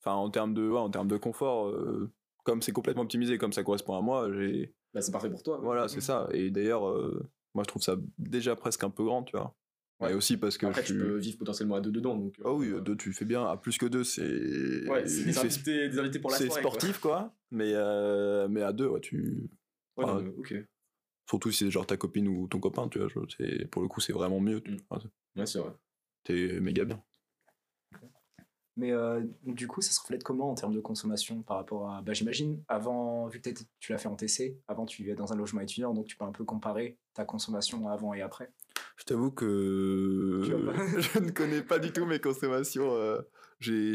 [0.00, 2.10] Enfin, en termes de, ouais, en termes de confort, euh,
[2.48, 4.74] comme c'est complètement optimisé, comme ça correspond à moi, j'ai.
[4.94, 5.58] Bah, c'est parfait pour toi.
[5.58, 5.64] ouais.
[5.64, 6.28] Voilà, c'est ça.
[6.32, 7.22] Et d'ailleurs, euh,
[7.54, 9.54] moi je trouve ça déjà presque un peu grand, tu vois.
[10.00, 10.12] Ouais.
[10.12, 10.64] Et aussi parce que.
[10.66, 12.16] Après, je tu suis- peux vivre potentiellement à deux dedans.
[12.16, 13.44] Donc, Ah oui, euh, deux, tu fais bien.
[13.44, 14.88] À plus que deux, c'est.
[14.88, 16.60] Ouais, c'est des invités, des invités pour la soirée.
[16.62, 17.34] sportif, quoi.
[17.50, 19.50] Mais, euh, mais à deux, ouais, tu.
[19.96, 20.54] Ouais, non, ok.
[21.28, 23.08] Surtout si c'est genre ta copine ou ton copain, tu vois.
[23.08, 24.60] je- c'est- Pour le coup, c'est vraiment mieux.
[24.62, 24.76] tu Mm.
[24.90, 25.00] vois,
[25.36, 25.72] Ouais, c'est vrai.
[26.24, 27.02] T'es méga bien.
[28.78, 32.00] Mais euh, du coup, ça se reflète comment en termes de consommation par rapport à.
[32.00, 35.36] Bah, J'imagine, avant, vu que tu l'as fait en TC, avant tu vivais dans un
[35.36, 38.52] logement étudiant, donc tu peux un peu comparer ta consommation avant et après.
[38.96, 40.40] Je t'avoue que
[40.98, 42.94] je ne connais pas du tout mes consommations.
[42.94, 43.20] euh,
[43.58, 43.92] j'ai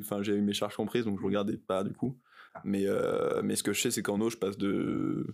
[0.00, 2.18] enfin eu mes charges comprises, donc je regardais pas du coup.
[2.54, 2.60] Ah.
[2.64, 5.26] Mais euh, mais ce que je sais, c'est qu'en eau, je passe de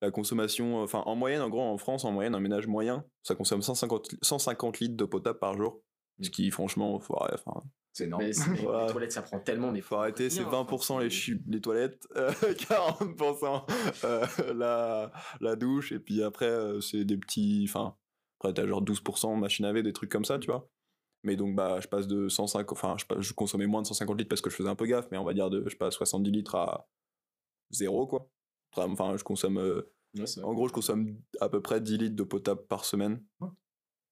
[0.00, 3.36] la consommation, enfin en moyenne, en gros en France, en moyenne, un ménage moyen, ça
[3.36, 5.80] consomme 150, li- 150 litres d'eau potable par jour.
[6.20, 7.60] Ce qui, franchement, faut, arrêter- enfin,
[7.92, 8.22] C'est énorme.
[8.24, 8.32] Mais,
[8.86, 9.72] les toilettes, ça prend tellement.
[9.72, 11.08] Mais faut arrêter, c'est rien, 20% enfin, les,
[11.48, 13.64] les toilettes, euh, 40%
[14.04, 17.64] euh, la, la douche, et puis après, euh, c'est des petits.
[17.68, 17.96] Enfin,
[18.38, 20.68] après, t'as genre 12% machine à laver, des trucs comme ça, tu vois.
[21.24, 22.72] Mais donc, bah, je passe de 150.
[22.76, 25.06] Enfin, je, je consommais moins de 150 litres parce que je faisais un peu gaffe,
[25.12, 26.88] mais on va dire de, je passe 70 litres à
[27.70, 28.28] zéro, quoi.
[28.76, 29.58] Enfin, je consomme.
[29.58, 29.82] euh,
[30.14, 33.24] Ouais, en gros, je consomme à peu près 10 litres d'eau potable par semaine.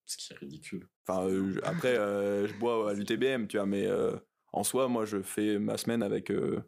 [0.05, 0.87] Ce qui est ridicule.
[1.07, 4.15] Enfin, euh, je- après, euh, je bois à l'UTBM, tu vois, mais euh,
[4.53, 6.61] en soi, moi, je fais ma semaine avec euh,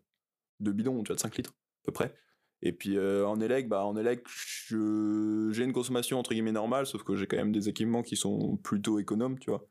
[0.60, 2.16] deux bidons, tu vois, de 5 litres, à peu près.
[2.62, 6.86] Et puis euh, en élec, bah, en élec, je- j'ai une consommation entre guillemets normale,
[6.88, 9.68] sauf que j'ai quand même des équipements qui sont plutôt économes, tu vois.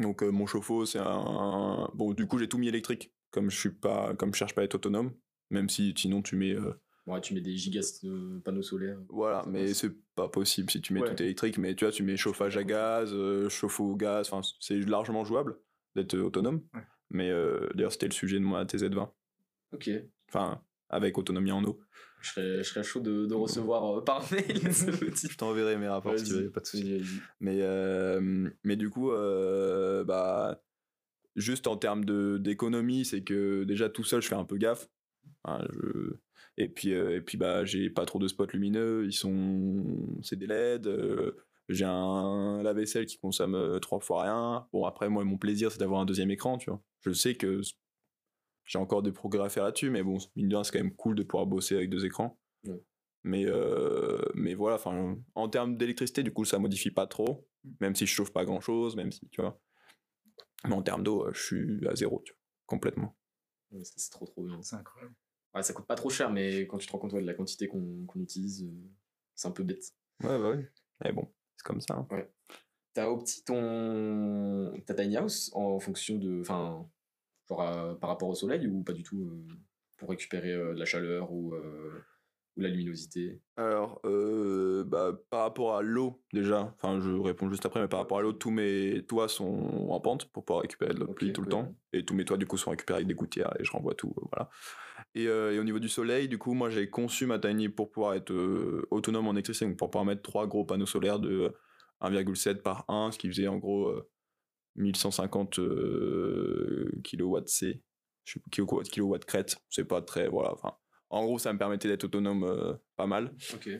[0.00, 1.90] Donc euh, mon chauffe-eau, c'est un.
[1.94, 4.62] Bon, du coup, j'ai tout mis électrique, comme je suis pas, comme je cherche pas
[4.62, 5.12] à être autonome,
[5.50, 6.52] même si sinon tu mets.
[6.54, 8.98] euh, Ouais, tu mets des gigas de panneaux solaires.
[9.08, 11.14] voilà, mais c'est pas possible si tu mets Ouais.
[11.14, 11.56] tout électrique.
[11.58, 15.24] Mais tu vois, tu mets chauffage à gaz, euh, chauffe-eau au gaz, enfin, c'est largement
[15.24, 15.56] jouable
[15.96, 16.62] d'être autonome.
[16.74, 16.82] Ouais.
[17.10, 19.08] Mais euh, d'ailleurs, c'était le sujet de moi TZ20.
[19.72, 19.90] Ok.
[20.28, 21.80] Enfin, avec autonomie en eau.
[22.20, 25.28] Je serais, je serais chaud de, de recevoir euh, par mail ce petit.
[25.30, 27.00] Je t'enverrai mes rapports si tu veux, pas de souci.
[27.40, 30.62] Mais, euh, mais du coup, euh, bah,
[31.36, 32.04] juste en termes
[32.38, 34.88] d'économie, c'est que déjà tout seul, je fais un peu gaffe.
[35.44, 36.14] Hein, je-
[36.60, 39.84] Et puis, euh, et puis bah, j'ai pas trop de spots lumineux, ils sont...
[40.22, 40.88] c'est des LED.
[40.88, 41.36] euh,
[41.68, 44.68] J'ai un lave-vaisselle qui consomme euh, trois fois rien.
[44.72, 46.82] Bon, après, moi, mon plaisir, c'est d'avoir un deuxième écran, tu vois.
[47.02, 47.60] Je sais que
[48.64, 50.96] j'ai encore des progrès à faire là-dessus, mais bon, mine de rien, c'est quand même
[50.96, 52.38] cool de pouvoir bosser avec deux écrans.
[52.64, 52.82] Ouais.
[53.22, 57.46] Mais, euh, mais voilà, enfin, en termes d'électricité, du coup, ça modifie pas trop,
[57.80, 59.60] même si je chauffe pas grand-chose, même si, tu vois.
[60.64, 63.16] Mais en termes d'eau, euh, je suis à zéro, tu vois, complètement.
[63.70, 64.60] Ouais, c'est trop trop bien.
[64.62, 65.14] C'est incroyable.
[65.54, 67.34] Ouais, ça coûte pas trop cher, mais quand tu te rends compte ouais, de la
[67.34, 68.90] quantité qu'on utilise, euh,
[69.34, 69.94] c'est un peu bête.
[70.22, 70.64] Ouais, bah oui.
[71.02, 71.94] Mais bon, c'est comme ça.
[71.94, 72.08] hein.
[72.94, 76.40] T'as opti ton ta tiny house en fonction de.
[76.40, 76.88] Enfin,
[77.48, 79.46] Genre euh, par rapport au soleil ou pas du tout euh,
[79.96, 81.54] Pour récupérer euh, de la chaleur ou,
[82.58, 83.40] ou la luminosité?
[83.56, 88.00] Alors, euh, bah, par rapport à l'eau, déjà, enfin, je réponds juste après, mais par
[88.00, 91.12] rapport à l'eau, tous mes toits sont en pente pour pouvoir récupérer de l'eau de
[91.12, 91.52] pluie tout le ouais.
[91.52, 91.74] temps.
[91.92, 94.12] Et tous mes toits, du coup, sont récupérés avec des gouttières et je renvoie tout,
[94.18, 94.50] euh, voilà.
[95.14, 97.90] Et, euh, et au niveau du soleil, du coup, moi, j'ai conçu ma Tiny pour
[97.90, 98.34] pouvoir être
[98.90, 101.54] autonome en électricité, donc pour pouvoir mettre trois gros panneaux solaires de
[102.00, 104.08] 1,7 par 1, ce qui faisait en gros euh,
[104.76, 107.82] 1150 euh, kilowatts C,
[108.24, 110.74] je sais kilowatts crête, c'est pas très, voilà, enfin.
[111.10, 113.34] En gros, ça me permettait d'être autonome euh, pas mal.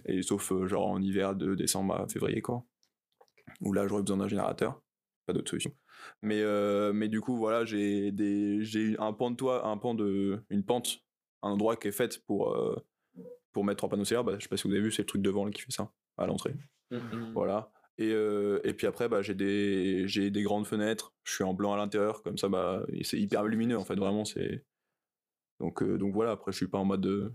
[0.07, 2.65] Et sauf euh, genre en hiver de décembre à février, quoi.
[3.61, 4.81] Où là, j'aurais besoin d'un générateur.
[5.27, 5.73] Pas d'autre solution.
[6.23, 9.77] Mais, euh, mais du coup, voilà, j'ai des j'ai eu un pan de toit, un
[9.77, 10.43] pan de.
[10.49, 11.01] une pente,
[11.43, 12.57] un endroit qui est fait pour,
[13.53, 14.25] pour mettre trois panneaux solaires.
[14.25, 15.73] Bah, je sais pas si vous avez vu, c'est le truc devant là, qui fait
[15.73, 16.55] ça, à l'entrée.
[16.91, 17.33] Mhm.
[17.35, 17.71] Voilà.
[17.99, 21.13] Et, euh, et puis après, bah, j'ai des, j'ai des grandes fenêtres.
[21.25, 24.25] Je suis en blanc à l'intérieur, comme ça, bah, c'est hyper lumineux en fait, vraiment.
[24.25, 24.65] c'est
[25.61, 27.07] Donc, euh, donc voilà, après, je suis pas en mode.
[27.07, 27.35] euh,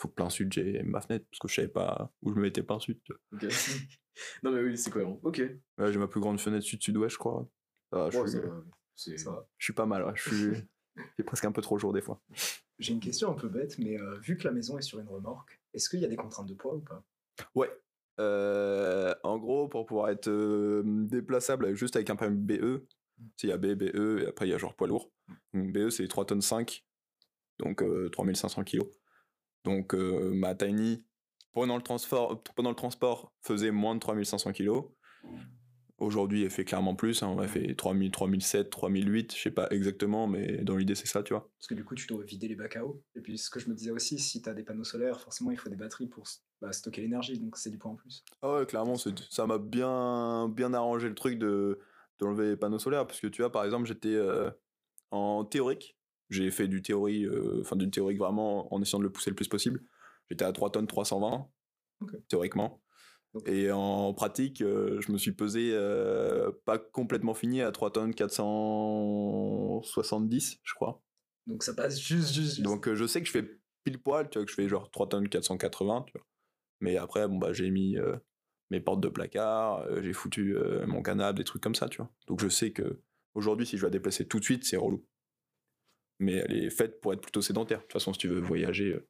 [0.00, 2.42] faut que plein sud, j'ai ma fenêtre, parce que je savais pas où je me
[2.42, 2.98] mettais plein sud.
[4.42, 5.18] non mais oui, c'est cohérent.
[5.22, 5.42] Ok.
[5.78, 7.48] Ouais, j'ai ma plus grande fenêtre sud-sud-ouest, je crois.
[7.92, 8.62] Ah, je, suis, ça va,
[8.94, 9.48] c'est- Ça va.
[9.58, 10.12] je suis pas mal, ouais.
[10.14, 10.52] Je suis,
[11.18, 12.20] j'ai presque un peu trop jour des fois.
[12.78, 15.08] J'ai une question un peu bête, mais euh, vu que la maison est sur une
[15.08, 17.02] remorque, est-ce qu'il y a des contraintes de poids ou pas?
[17.56, 17.70] Ouais.
[18.20, 22.84] Euh, en gros, pour pouvoir être euh, déplaçable avec- juste avec un permis BE,
[23.42, 25.10] il y a B, BE, et après il y a genre poids lourd.
[25.54, 26.84] Donc BE, c'est 3 tonnes 5,
[27.58, 28.86] donc euh, 3500 kilos.
[29.64, 31.04] Donc euh, ma Tiny,
[31.52, 34.84] pendant le, transport, pendant le transport, faisait moins de 3500 kilos.
[35.98, 37.24] Aujourd'hui, elle fait clairement plus.
[37.24, 37.36] Hein.
[37.42, 41.32] Elle fait 3000, 3007, 3008, je sais pas exactement, mais dans l'idée, c'est ça, tu
[41.32, 41.50] vois.
[41.58, 43.02] Parce que du coup, tu dois vider les bacs à eau.
[43.16, 45.50] Et puis, ce que je me disais aussi, si tu as des panneaux solaires, forcément,
[45.50, 46.22] il faut des batteries pour
[46.60, 48.24] bah, stocker l'énergie, donc c'est du poids en plus.
[48.42, 51.80] Ah ouais, clairement, c'est- ça m'a bien, bien arrangé le truc de
[52.20, 53.06] d'enlever les panneaux solaires.
[53.06, 54.50] Parce que tu vois, par exemple, j'étais euh,
[55.10, 55.97] en théorique.
[56.30, 59.36] J'ai fait du théorie, euh, enfin du théorique vraiment en essayant de le pousser le
[59.36, 59.82] plus possible.
[60.30, 61.48] J'étais à 3 tonnes 320,
[62.00, 62.10] Ok.
[62.28, 62.82] théoriquement.
[63.46, 68.14] Et en pratique, euh, je me suis pesé euh, pas complètement fini à 3 tonnes
[68.14, 71.02] 470, je crois.
[71.46, 72.62] Donc ça passe juste, juste, juste.
[72.62, 74.90] Donc euh, je sais que je fais pile poil, tu vois, que je fais genre
[74.90, 76.26] 3 tonnes 480, tu vois.
[76.80, 77.96] Mais après, bon, bah, j'ai mis
[78.70, 82.10] mes portes de placard, j'ai foutu mon canapé, des trucs comme ça, tu vois.
[82.28, 83.02] Donc je sais que
[83.34, 85.04] aujourd'hui, si je dois déplacer tout de suite, c'est relou.
[86.20, 87.78] Mais elle est faite pour être plutôt sédentaire.
[87.78, 89.06] De toute façon, si tu veux voyager, euh,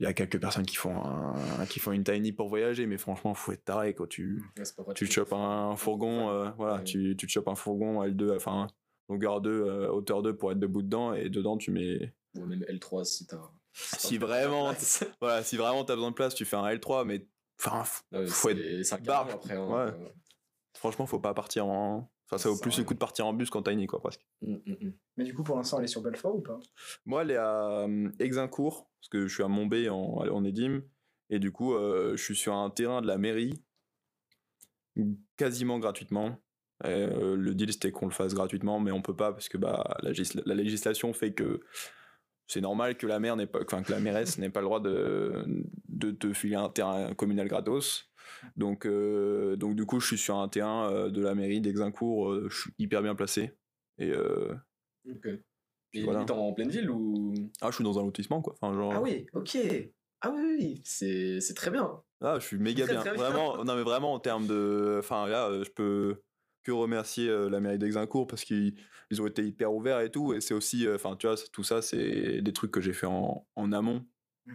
[0.00, 2.98] il y a quelques personnes qui font, un- qui font une tiny pour voyager, mais
[2.98, 6.84] franchement, faut être taré quand tu, Ouais, tu te chopes un fourgon, euh, voilà, Ouais.
[6.84, 8.66] tu, tu te chopes un fourgon L2, enfin
[9.08, 12.12] longueur 2, euh, hauteur 2 pour être debout dedans, et dedans tu mets.
[12.36, 13.50] Ou même L3 si t'as.
[13.72, 14.72] Si vraiment,
[15.20, 17.26] voilà, si vraiment t'as besoin de place, tu fais un L3, mais
[17.60, 17.82] enfin,
[18.26, 19.54] faut être carreau après.
[19.56, 19.66] hein.
[19.66, 20.12] Ouais.
[20.76, 22.10] franchement, faut pas partir en.
[22.32, 24.24] Enfin, ça vaut Ça, plus le coup de partir en bus qu'en tiny, quoi, presque.
[24.40, 24.92] Mm, mm, mm.
[25.18, 26.58] Mais du coup, pour l'instant, elle est sur Belfort ou pas?
[27.04, 30.82] Moi, elle est à euh, Exincourt, parce que je suis à Montbé en, en Édime,
[31.28, 33.62] et du coup, euh, je suis sur un terrain de la mairie,
[35.36, 36.38] quasiment gratuitement.
[36.86, 39.98] Euh, le deal, c'était qu'on le fasse gratuitement, mais on peut pas, parce que bah,
[40.02, 41.60] la, gis- la législation fait que
[42.46, 45.44] c'est normal que la maire pas, que la mairesse n'ait pas le droit de,
[45.88, 48.11] de te filer un terrain communal gratos.
[48.56, 52.30] Donc, euh, donc du coup, je suis sur un terrain euh, de la mairie d'Exincourt,
[52.30, 53.52] euh, je suis hyper bien placé.
[53.98, 55.26] Et Ok.
[55.94, 56.20] Et Voilà.
[56.32, 57.34] en pleine ville ou?
[57.60, 58.54] ah, je suis dans un lotissement, quoi.
[58.60, 59.58] Enfin, genre, Ah oui, ok.
[60.22, 60.82] Ah oui, oui, oui.
[60.84, 62.02] C'est très bien.
[62.22, 63.02] Ah, je suis méga Très, bien.
[63.02, 63.22] très bien.
[63.22, 66.22] Vraiment, non mais vraiment en termes de, enfin là, je peux
[66.62, 68.74] que remercier la mairie d'Exincourt parce qu'ils
[69.10, 70.32] ils ont été hyper ouverts et tout.
[70.32, 73.46] Et c'est aussi, enfin tu vois, tout ça, c'est des trucs que j'ai fait en,
[73.56, 74.06] en amont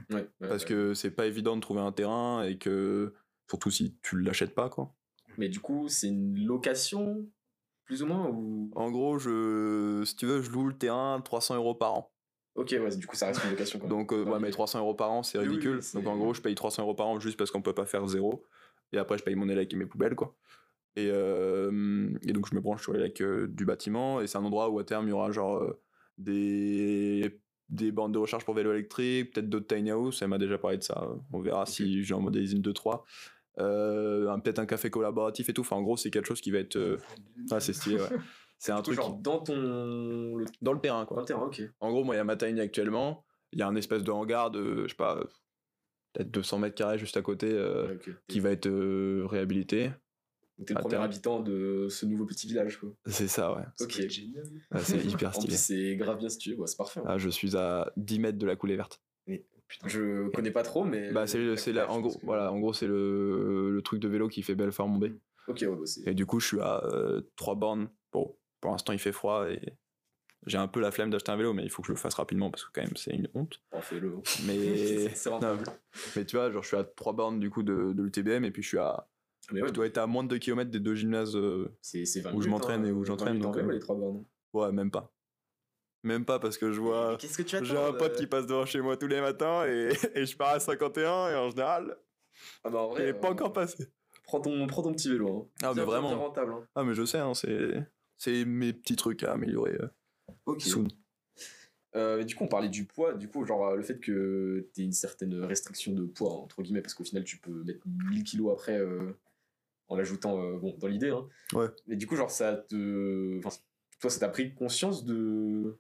[0.10, 0.68] Ouais, ouais, parce ouais.
[0.70, 3.13] que c'est pas évident de trouver un terrain et que
[3.49, 4.93] surtout si tu l'achètes pas quoi.
[5.38, 7.27] Mais du coup, c'est une location,
[7.86, 8.71] plus ou moins ou...
[8.75, 12.12] En gros, je, si tu veux, je loue le terrain 300 euros par an.
[12.55, 13.77] Ok, ouais, du coup, ça reste une location.
[13.77, 13.97] Quand même.
[13.97, 15.79] Donc, euh, ouais, mais 300 euros par an, c'est oui, ridicule.
[15.79, 17.86] oui, Donc, en gros, je paye 300 euros par an juste parce qu'on peut pas
[17.86, 18.43] faire zéro.
[18.93, 20.36] Et après, je paye mon élec et mes poubelles, quoi.
[20.95, 24.21] Et, euh, et donc, je me branche sur l'élec euh, du bâtiment.
[24.21, 25.79] Et c'est un endroit où, à terme, il y aura genre euh,
[26.17, 30.23] des, des bornes de recharge pour vélo électrique, peut-être d'autres tiny house.
[30.23, 31.07] Elle m'a déjà parlé de ça.
[31.31, 33.03] On verra si j'ai en modélisme 2-3.
[33.60, 35.62] Euh, peut-être un café collaboratif et tout.
[35.62, 36.76] Enfin, en gros, c'est quelque chose qui va être.
[36.76, 36.98] euh,
[37.52, 38.10] ah, c'est stylé, ouais.
[38.60, 39.56] C'est un coup, truc genre dans ton.
[39.56, 41.15] le- dans le terrain, quoi.
[41.15, 41.62] Dans le terrain, ok.
[41.80, 43.24] En gros, moi, il y a ma tiny actuellement.
[43.54, 45.24] Il y a un espèce de hangar de, je sais pas,
[46.13, 49.91] peut-être 200 mètres carrés juste à côté euh, Ouais, qui va être euh, réhabilité.
[50.58, 51.04] Donc, T'es le premier terme.
[51.04, 52.89] habitant de ce nouveau petit village, quoi.
[53.06, 53.62] C'est ça, ouais.
[53.80, 53.91] Ok.
[54.10, 54.43] génial.
[54.72, 55.56] Ouais, c'est hyper stylé.
[55.56, 57.00] c'est grave bien situé, ouais, c'est parfait.
[57.00, 57.06] hein.
[57.08, 59.00] Ah, je suis à 10 mètres de la coulée verte.
[59.67, 61.12] Putain, je connais pas trop, mais.
[61.12, 64.27] Bah, c'est, c'est la, en gros, voilà, en gros, c'est le, le truc de vélo
[64.30, 65.13] qui fait Belfort Montbé.
[65.47, 66.08] Ok, ouais, bah, c'est.
[66.08, 66.82] Et du coup, je suis à
[67.36, 67.89] 3 bornes.
[68.13, 69.60] Bon, pour l'instant, il fait froid et
[70.45, 72.13] j'ai un peu la flemme d'acheter un vélo, mais il faut que je le fasse
[72.13, 73.62] rapidement parce que quand même c'est une honte.
[73.73, 74.15] Oh, fais-le.
[74.45, 75.39] Mais, c'est non,
[76.15, 78.51] mais tu vois, genre je suis à 3 bornes du coup de, de l'UTBM et
[78.51, 79.10] puis je suis à.
[79.51, 81.36] Mais ouais, Je dois être à moins de 2 km des deux gymnases.
[81.36, 83.69] euh, c'est c'est 20 où je m'entraîne hein, et où 20 j'entraîne, en donc, vélo,
[83.69, 84.23] euh, les trois bornes.
[84.53, 85.13] Ouais, même pas.
[86.08, 87.17] Même pas parce que je vois.
[87.20, 89.20] Qu'est-ce que tu attends J'ai un pote euh qui passe devant chez moi tous les
[89.22, 91.98] matins et, et je pars à 51 et en général,
[92.63, 93.88] Ah bah en il vrai, n'est pas euh, encore passé.
[94.24, 95.50] Prends ton, prends ton petit vélo.
[95.62, 95.67] Hein.
[95.67, 96.17] Ah, mais vraiment.
[96.17, 96.54] rentable.
[96.54, 96.67] Hein.
[96.76, 97.84] Ah, mais je sais, hein, c'est,
[98.17, 99.74] c'est mes petits trucs à améliorer.
[99.82, 99.88] euh,
[100.46, 100.62] Ok.
[100.62, 100.88] soon.
[101.96, 103.13] Euh, du coup, on parlait du poids.
[103.13, 106.82] Du coup, genre le fait que tu aies une certaine restriction de poids, entre guillemets,
[106.82, 109.13] parce qu'au final, tu peux mettre 1000 kilos après euh,
[109.88, 111.10] en l'ajoutant euh, bon, dans l'idée.
[111.10, 111.28] Hein.
[111.54, 111.67] Ouais.
[111.88, 113.38] Mais du coup, genre, ça te.
[113.39, 113.58] Enfin,
[114.00, 115.78] toi, ça t'a pris conscience de.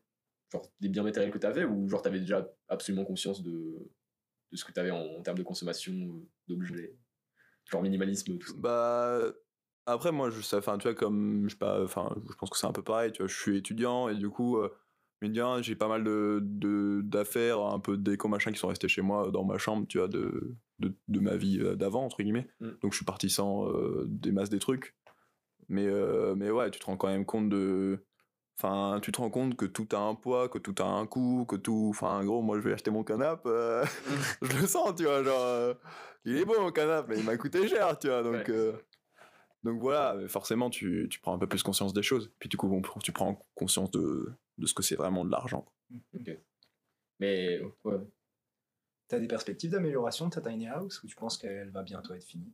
[0.51, 3.89] Genre, des biens matériels que tu avais ou genre, tu avais déjà absolument conscience de,
[4.51, 6.97] de ce que tu avais en, en termes de consommation euh, d'objets
[7.69, 8.53] Genre minimalisme, tout ça?
[8.57, 9.33] Bah,
[9.85, 12.57] après, moi, je, ça, enfin, tu vois, comme, je sais pas, enfin, je pense que
[12.57, 14.69] c'est un peu pareil, tu vois, je suis étudiant et du coup, euh,
[15.21, 18.87] de j'ai pas mal de, de, d'affaires, un peu de déco, machin, qui sont restés
[18.87, 22.21] chez moi dans ma chambre, tu vois, de, de, de ma vie euh, d'avant, entre
[22.21, 22.47] guillemets.
[22.59, 22.69] Mm.
[22.81, 24.95] Donc, je suis parti sans euh, des masses des trucs.
[25.69, 28.05] Mais, euh, mais ouais, tu te rends quand même compte de.
[28.59, 31.45] Enfin, tu te rends compte que tout a un poids, que tout a un coût,
[31.47, 31.87] que tout.
[31.91, 33.47] Enfin, en gros, moi, je vais acheter mon canapé.
[33.49, 33.85] euh,
[34.41, 35.39] je le sens, tu vois, genre.
[35.41, 35.73] euh,
[36.25, 38.23] il est beau mon canapé, mais il m'a coûté cher, tu vois.
[38.23, 38.49] Donc, Ouais.
[38.49, 38.73] euh,
[39.63, 42.31] donc voilà, mais forcément, tu, tu prends un peu plus conscience des choses.
[42.39, 45.61] Puis du coup, bon, tu prends conscience de, de ce que c'est vraiment de l'argent.
[45.61, 46.33] quoi.
[47.19, 47.97] Mais ouais.
[49.07, 52.25] T'as des perspectives d'amélioration de ta tiny house ou tu penses qu'elle va bientôt être
[52.25, 52.53] finie?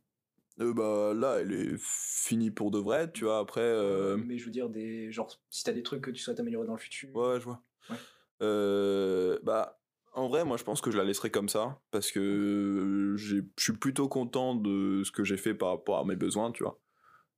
[0.60, 3.40] Euh, bah, là, elle est finie pour de vrai, tu vois.
[3.40, 3.62] Après.
[3.62, 6.68] euh, Mais je veux dire, des, genre, si t'as des trucs que tu souhaites améliorer
[6.68, 7.16] dans le futur.
[7.16, 7.64] Ouais, je vois.
[7.90, 7.96] Ouais.
[8.42, 9.80] Euh, bah,
[10.14, 13.74] en vrai, moi, je pense que je la laisserai comme ça parce que je suis
[13.74, 16.80] plutôt content de ce que j'ai fait par rapport à mes besoins, tu vois.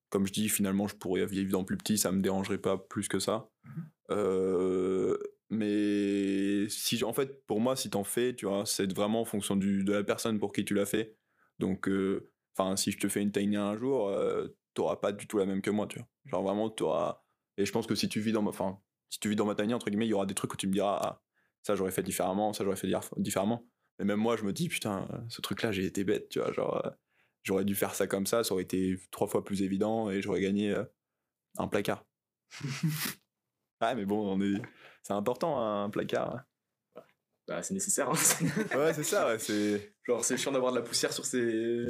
[0.10, 3.08] Comme je dis, finalement, je pourrais vivre dans plus petit, ça me dérangerait pas plus
[3.08, 3.49] que ça.
[3.63, 3.89] Mhm.
[4.12, 5.17] Euh,
[5.49, 9.56] mais si, en fait, pour moi, si t'en fais, tu vois, c'est vraiment en fonction
[9.56, 11.15] du, de la personne pour qui tu l'as fait.
[11.60, 15.28] Donc, euh, enfin, si je te fais une tiny un jour, euh, t'auras pas du
[15.28, 16.08] tout la même que moi, tu vois.
[16.26, 17.24] Genre vraiment, t'auras.
[17.58, 19.56] Et je pense que si tu vis dans ma, enfin, si tu vis dans ma
[19.56, 21.22] tiny entre guillemets, il y aura des trucs où tu me diras, ah,
[21.63, 23.65] ça j'aurais fait différemment, ça j'aurais fait différemment.
[24.00, 26.52] Mais même moi, je me dis, putain, euh, ce truc-là, j'ai été bête, tu vois,
[26.52, 26.89] genre, euh,
[27.44, 30.41] j'aurais dû faire ça comme ça, ça aurait été trois fois plus évident et j'aurais
[30.41, 30.84] gagné euh,
[31.58, 32.06] un placard.
[33.82, 34.62] ouais, mais bon, on est,
[35.04, 36.36] c'est important un placard.
[36.36, 37.02] hein.
[37.48, 38.10] Bah, c'est nécessaire.
[38.10, 38.76] Hein.
[38.78, 41.86] Ouais, c'est ça, ouais, c'est, Genre, c'est chiant d'avoir de la poussière sur ses,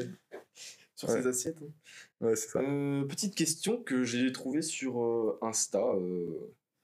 [0.95, 1.21] sur Ouais.
[1.21, 1.61] ses assiettes.
[1.61, 2.25] hein.
[2.25, 2.59] ouais, c'est ça.
[2.61, 5.79] Euh, petite question que j'ai trouvée sur euh, Insta.
[5.95, 6.25] Euh,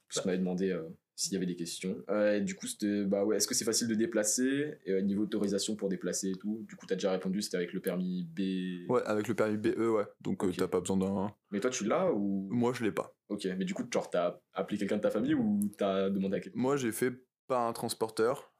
[0.09, 0.77] parce qu'on m'avait demandé
[1.15, 1.95] s'il y avait des questions.
[2.09, 4.73] Euh, du coup, c'était bah ouais, est-ce que c'est facile de déplacer?
[4.85, 6.65] Et, euh, Niveau autorisation pour déplacer et tout.
[6.67, 8.89] Du coup, t'as déjà répondu, c'était avec le permis B.
[8.91, 10.03] Ouais, avec le permis BE, ouais.
[10.19, 11.33] Donc, euh, t'as pas besoin d'un.
[11.51, 12.49] Mais toi, tu l'as ou?
[12.51, 13.15] Moi, je l'ai pas.
[13.29, 16.39] Ok, mais du coup, genre, t'as appelé quelqu'un de ta famille ou t'as demandé à
[16.41, 17.13] quelqu'un Moi, j'ai fait
[17.47, 18.51] pas un transporteur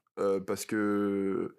[0.48, 1.58] parce que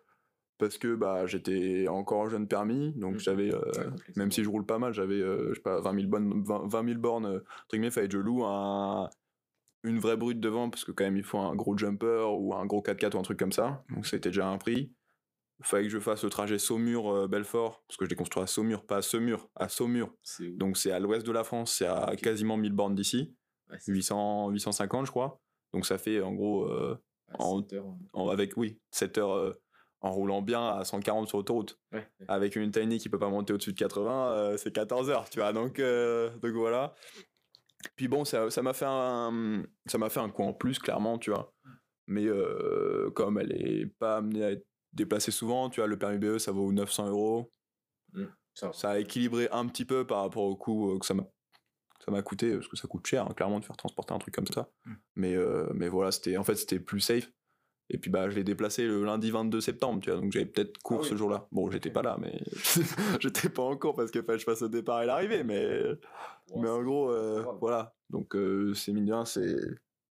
[0.59, 3.19] parce que bah j'étais encore jeune permis, donc Mhm.
[3.21, 5.81] j'avais euh, Ouais, complexe, même si je roule pas mal, j'avais euh, je sais pas
[5.81, 9.09] 20 000 bornes, 20, 20 000 bornes euh, entre guillemets, fallait que je loue un
[9.85, 12.65] une vraie brute devant parce que quand même il faut un gros jumper ou un
[12.67, 14.93] gros 4x4 ou un truc comme ça, donc c'était déjà un prix.
[15.65, 18.97] Fallait que je fasse le trajet Saumur-Belfort, parce que je l'ai construit à Saumur, pas
[18.97, 20.13] à Saumur, à Saumur.
[20.57, 23.35] Donc c'est à l'ouest de la France, c'est à quasiment 1000 bornes d'ici,
[23.71, 25.41] Ouais, c'est- 800, 850 je crois.
[25.73, 26.95] Donc ça fait en gros euh,
[27.29, 27.99] ouais, en- heures, hein.
[28.13, 29.53] en- avec oui 7 heures euh,
[30.03, 32.07] en roulant bien à 140 sur Ouais, ouais.
[32.29, 35.39] avec une tiny qui peut pas monter au-dessus de 80 euh, c'est 14 heures tu
[35.39, 36.95] vois donc euh, donc voilà
[37.97, 41.19] puis bon ça ça m'a fait un ça m'a fait un coup en plus clairement
[41.19, 41.53] tu vois
[42.07, 46.19] mais euh, comme elle est pas amenée à être déplacée souvent tu vois le permis
[46.19, 47.51] BE ça vaut 900 euros
[48.55, 48.73] Ça va.
[48.73, 51.25] ça a équilibré un petit peu par rapport au coût que ça m'a
[52.05, 54.35] ça m'a coûté parce que ça coûte cher hein, clairement de faire transporter un truc
[54.35, 54.93] comme ça Mm.
[55.17, 57.31] mais euh, mais voilà c'était en fait c'était plus safe
[57.93, 60.21] et puis bah je l'ai déplacé le lundi 22 septembre tu vois.
[60.21, 61.09] Donc j'avais peut-être cours Ah oui.
[61.11, 61.47] ce jour-là.
[61.53, 62.41] Bon j'étais pas là mais
[63.21, 65.83] j'étais pas en cours parce qu'il fallait que je fasse le départ et l'arrivée mais
[66.57, 67.95] mais en gros euh, voilà.
[68.11, 69.57] Donc euh, c'est rien, c'est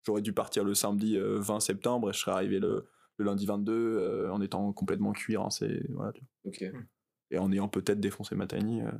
[0.05, 3.45] j'aurais dû partir le samedi euh, 20 septembre et je serais arrivé le, le lundi
[3.45, 6.51] 22 euh, en étant complètement cuir hein, c'est voilà tu vois.
[6.51, 6.83] Ok.
[7.31, 8.91] et en ayant peut-être défoncé ma tiny euh,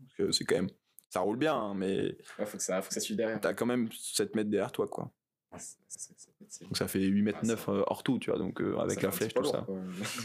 [0.00, 0.70] parce que c'est quand même
[1.10, 3.40] ça roule bien hein, mais Ouais, faut que ça, faut que ça suive derrière.
[3.40, 5.10] t'as quand même 7 mètres derrière toi quoi
[6.62, 8.76] Donc ça fait 8 mètres Ah, ça- 9 euh, hors tout tu vois donc euh,
[8.78, 9.66] avec la flèche tout ça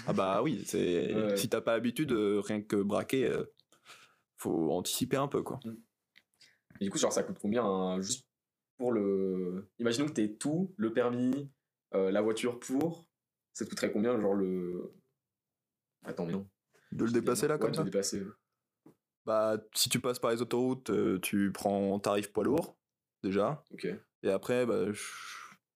[0.08, 1.38] ah bah oui c'est Ouais.
[1.38, 3.46] si t'as pas l'habitude euh, rien que braquer euh,
[4.38, 5.60] faut anticiper un peu quoi
[6.82, 8.28] Et du coup, genre, ça coûte combien hein, juste
[8.78, 9.70] pour le.
[9.80, 11.50] Imaginons que t'aies tout, le permis,
[11.94, 13.06] la voiture pour.
[13.54, 14.92] Ça te coûterait combien, genre le.
[16.04, 16.46] Attends, mais non.
[16.92, 18.24] de le déplacer là Ouais, comme ça le déplacer.
[19.26, 22.76] bah si tu passes par les autoroutes tu prends tarif poids lourd
[23.24, 23.88] déjà Ok.
[24.24, 25.02] Et après, bah, je,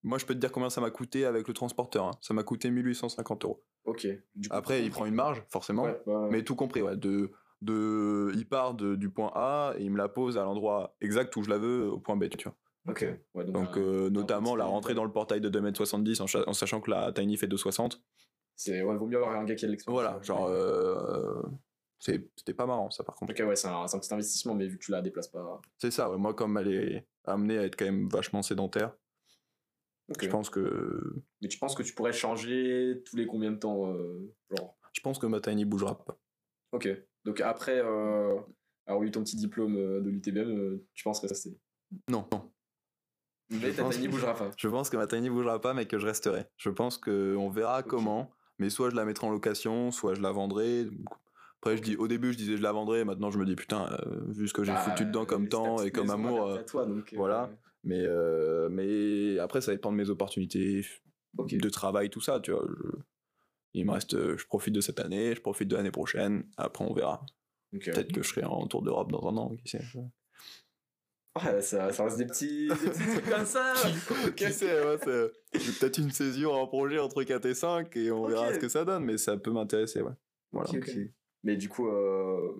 [0.04, 2.06] Moi, je peux te dire combien ça m'a coûté avec le transporteur.
[2.06, 2.12] hein.
[2.22, 3.64] Ça m'a coûté 1850 euros.
[3.86, 4.08] Ok.
[4.36, 5.84] Du coup, Après, il prend une marge, forcément.
[5.84, 6.96] Ouais, ouais, Mais tout compris, ouais.
[6.98, 7.32] De,
[7.62, 11.36] de, il part de- du point A et il me la pose à l'endroit exact
[11.36, 12.56] où je la veux, au point B, tu vois.
[12.90, 13.06] Ok.
[13.34, 16.44] Ouais, donc, Donc, un- euh, notamment, la rentrée dans le portail de 2m70 en, cha-
[16.48, 18.02] en sachant que la Tiny fait 2,60.
[18.56, 20.02] c'est ouais, vaut mieux avoir un gars qui a de l'expérience.
[20.02, 21.42] Voilà, genre, euh,
[22.00, 23.34] c'était pas marrant, ça, par contre.
[23.34, 25.60] Ok, ouais, c'est un, c'est un petit investissement, mais vu que tu la déplaces pas.
[25.80, 26.18] C'est ça, ouais.
[26.18, 28.96] Moi, comme elle est amenée à être quand même vachement sédentaire,
[30.22, 33.92] je pense que Mais tu penses que tu pourrais changer tous les combien de temps
[33.94, 34.78] euh, genre?
[34.94, 36.18] Je pense que ma Tiny bougera pas.
[36.72, 36.88] Ok.
[37.26, 38.40] Donc après euh,
[38.86, 41.58] avoir eu ton petit diplôme euh, de l'UTBM, euh, tu penses rester.
[42.10, 42.52] Non, non.
[43.50, 44.52] Mais ta pense Tiny que- bougera pas.
[44.58, 46.46] Je pense que ma Tiny bougera pas, mais que je resterai.
[46.58, 50.32] Je pense qu'on verra comment, mais soit je la mettrai en location, soit je la
[50.32, 50.86] vendrai.
[50.86, 51.06] Donc,
[51.62, 53.90] Après, je dis, au début, je disais je la vendrai, maintenant je me dis putain,
[54.06, 56.86] euh, vu ce que j'ai Bah, foutu dedans comme temps et comme amour, euh, toi,
[56.86, 57.50] donc, euh, voilà.
[57.84, 60.86] mais, euh, mais après, ça dépend de mes opportunités
[61.38, 62.66] de travail, tout ça, tu vois.
[62.68, 62.98] je-
[63.74, 66.94] Il me reste, je profite de cette année, je profite de l'année prochaine, après on
[66.94, 67.24] verra.
[67.94, 69.82] Peut-être que je serai en tour d'Europe dans un an, qui sait.
[71.44, 73.74] Ouais, ça, ça reste des petits, des petits trucs comme ça.
[74.36, 78.26] Qui sait, ouais, c'est- peut-être une césure en projet entre 4 et 5 et on
[78.28, 80.14] verra ce que ça donne, mais ça peut m'intéresser, ouais.
[80.52, 80.70] Voilà.
[81.48, 82.60] Mais du coup, euh,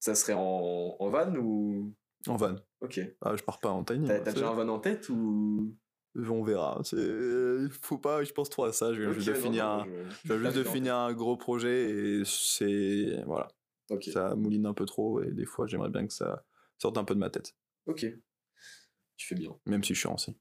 [0.00, 1.92] ça serait en, en van ou?
[2.26, 2.56] En van.
[2.80, 2.98] Ok.
[3.20, 4.06] Ah, je pars pas en tiny.
[4.08, 5.76] T'as déjà un van en tête ou?
[6.16, 6.80] On verra.
[6.92, 8.94] Il faut pas, je pense trop à ça.
[8.94, 9.84] Je viens juste de non, finir, non, un...
[9.84, 9.90] je-
[10.24, 10.72] je viens juste de D'accord.
[10.72, 13.22] finir un gros projet et c'est.
[13.26, 13.48] Voilà.
[14.10, 16.46] Ça mouline un peu trop et des fois, j'aimerais bien que ça
[16.78, 17.54] sorte un peu de ma tête.
[17.84, 18.06] Ok.
[19.18, 19.54] Tu fais bien.
[19.66, 20.32] Même si je suis ancien.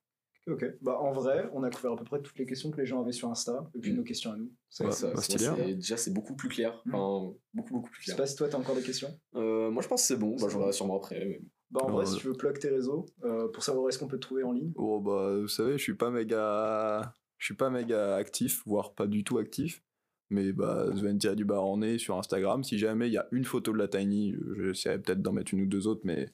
[0.48, 2.86] Ok, bah en vrai, on a couvert à peu près toutes les questions que les
[2.88, 3.98] gens avaient sur Insta, et puis Mm.
[3.98, 4.52] nos questions à nous.
[4.70, 5.56] C'est- Ouais, Ça, bah, c'est- hein.
[5.58, 6.82] c'est- Déjà, c'est beaucoup plus clair.
[6.86, 6.96] Mm.
[6.96, 8.24] Enfin, beaucoup, beaucoup plus Je sais clair.
[8.24, 9.10] pas si toi t'as encore des questions.
[9.36, 10.36] Euh, moi, je pense que c'est bon.
[10.42, 11.24] Bah, J'en aurai sûrement après.
[11.26, 14.08] mais- Bah en vrai, si tu veux plug tes réseaux, euh, pour savoir est-ce qu'on
[14.08, 14.74] peut te trouver en ligne.
[14.76, 17.14] Oh, bah, vous savez, je suis pas méga.
[17.38, 19.82] Je suis pas méga actif, voire pas du tout actif.
[20.30, 22.64] Mais bah, Sven du bar en est sur Instagram.
[22.64, 25.62] Si jamais il y a une photo de la Tiny, j'essaierai peut-être d'en mettre une
[25.62, 26.30] ou deux autres, mais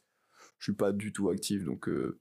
[0.60, 2.20] je suis pas du tout actif, donc euh,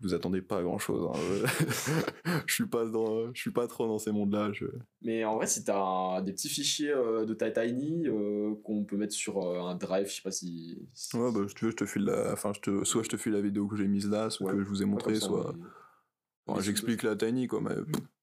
[0.00, 1.08] vous attendez pas à grand chose.
[2.46, 4.50] je suis pas dans, je suis pas trop dans ces mondes-là.
[4.52, 4.66] je-
[5.02, 8.84] Mais en vrai, si t'as un- des petits fichiers euh, de ta Tiny euh, qu'on
[8.84, 10.78] peut mettre sur euh, un drive, je sais pas si.
[10.94, 13.08] si- Ouais, bah, si tu veux, je te file la, enfin, je te, soit je
[13.08, 14.56] te file la vidéo que j'ai mise là, soit Ouais.
[14.58, 15.54] que je vous ai montré, ça, soit,
[16.46, 17.60] enfin, j'explique la Tiny, quoi.
[17.60, 17.74] Mais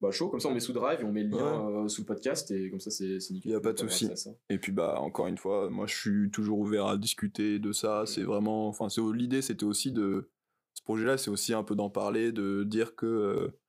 [0.01, 2.01] Bah chaud, comme ça on met sous drive et on met le lien euh, sous
[2.01, 3.51] le podcast et comme ça c'est nickel.
[3.51, 4.09] Y a pas de souci.
[4.49, 8.03] Et puis bah encore une fois, moi je suis toujours ouvert à discuter de ça.
[8.05, 10.29] C'est vraiment, enfin c'est l'idée, c'était aussi de
[10.88, 13.60] projet-là, c'est aussi un peu d'en parler, de dire que euh,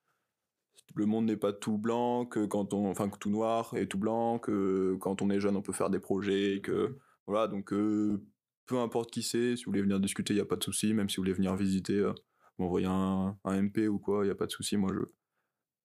[0.95, 3.99] le monde n'est pas tout blanc, que quand on, enfin que tout noir et tout
[3.99, 8.25] blanc, que quand on est jeune on peut faire des projets, que voilà donc euh,
[8.67, 10.95] peu importe qui c'est, si vous voulez venir discuter, il y a pas de souci,
[10.95, 12.13] même si vous voulez venir visiter, euh,
[12.59, 14.77] m'envoyer un, MP ou quoi, il y a pas de souci.
[14.77, 15.01] Moi je,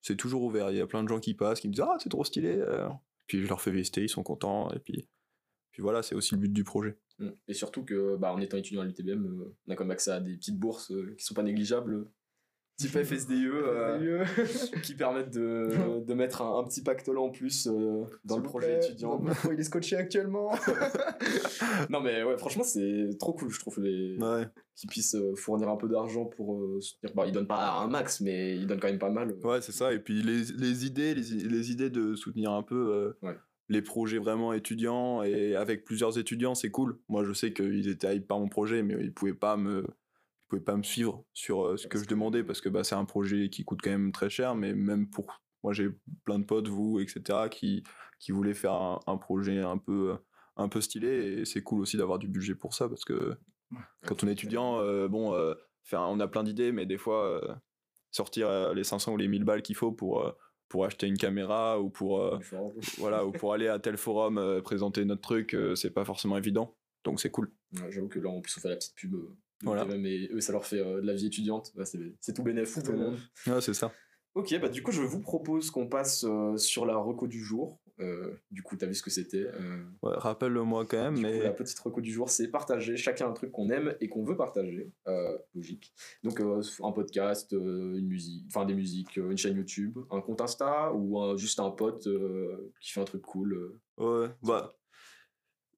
[0.01, 0.69] c'est toujours ouvert.
[0.69, 2.57] Il y a plein de gens qui passent, qui me disent ah c'est trop stylé.
[2.57, 2.89] euh.
[3.25, 5.07] Puis je leur fais visiter, ils sont contents et puis
[5.71, 6.99] puis voilà, c'est aussi le but du projet.
[7.19, 7.29] Mm.
[7.47, 10.11] Et surtout que bah, en étant étudiant à l'UTBM, euh, on a quand même accès
[10.11, 12.07] à des petites bourses euh, qui sont pas négligeables,
[12.77, 14.25] type FSDE, euh,
[14.83, 18.79] qui permettent de, de mettre un, un petit pactole en plus euh, dans le projet
[18.79, 19.23] plaît, étudiant.
[19.53, 20.51] il est scotché actuellement.
[21.89, 24.47] non mais ouais, franchement c'est trop cool, je trouve les Ouais.
[24.75, 27.13] qu'ils puissent fournir un peu d'argent pour euh, soutenir.
[27.15, 29.35] Bah, ils donnent pas un max, mais ils donnent quand même pas mal.
[29.43, 29.93] Ouais, c'est ça.
[29.93, 33.35] Et puis les, les idées, les, les idées de soutenir un peu euh, Ouais.
[33.69, 36.99] Les projets vraiment étudiants et avec plusieurs étudiants, c'est cool.
[37.07, 40.47] Moi, je sais qu'ils étaient hype par mon projet, mais ils pouvaient pas me, ils
[40.49, 43.05] pouvaient pas me suivre sur euh, ce que je demandais parce que bah, c'est un
[43.05, 44.55] projet qui coûte quand même très cher.
[44.55, 45.89] Mais même pour moi, j'ai
[46.25, 47.83] plein de potes, vous, etc., qui,
[48.19, 50.17] qui voulaient faire un, un projet un peu,
[50.57, 51.07] un peu stylé.
[51.07, 53.37] Et c'est cool aussi d'avoir du budget pour ça parce que
[54.05, 57.25] quand on est étudiant, euh, bon, euh, faire, on a plein d'idées, mais des fois,
[57.25, 57.55] euh,
[58.11, 60.33] sortir les 500 ou les 1000 balles qu'il faut pour,
[60.73, 62.39] pour acheter une caméra ou pour, euh,
[62.97, 66.35] voilà, ou pour aller à tel forum euh, présenter notre truc, euh, c'est pas forcément
[66.35, 66.75] évident.
[67.03, 67.51] Donc c'est cool.
[67.75, 69.13] Ouais, J'avoue que là, en plus, on fait la petite pub.
[69.13, 69.83] euh, Voilà.
[69.83, 71.71] l'UTBM, et eux, ça leur fait euh, de la vie étudiante.
[71.77, 73.19] Ouais, c'est tout bénéf pour tout le monde.
[73.45, 73.93] Ouais, c'est ça.
[74.33, 77.77] Ok, bah du coup, je vous propose qu'on passe euh, sur la reco du jour.
[78.03, 79.45] Euh, du coup, t'as vu ce que c'était.
[79.47, 82.97] euh, Ouais, Rappelle-le-moi quand même, du coup, mais la petite reco du jour, c'est partager
[82.97, 84.91] chacun un truc qu'on aime et qu'on veut partager.
[85.07, 85.93] Euh, logique.
[86.23, 91.19] Donc, un podcast, une musique, enfin des musiques, une chaîne YouTube, un compte Insta ou
[91.19, 92.07] un- juste un pote
[92.81, 93.79] qui fait un truc cool.
[93.97, 94.73] ouais, bah.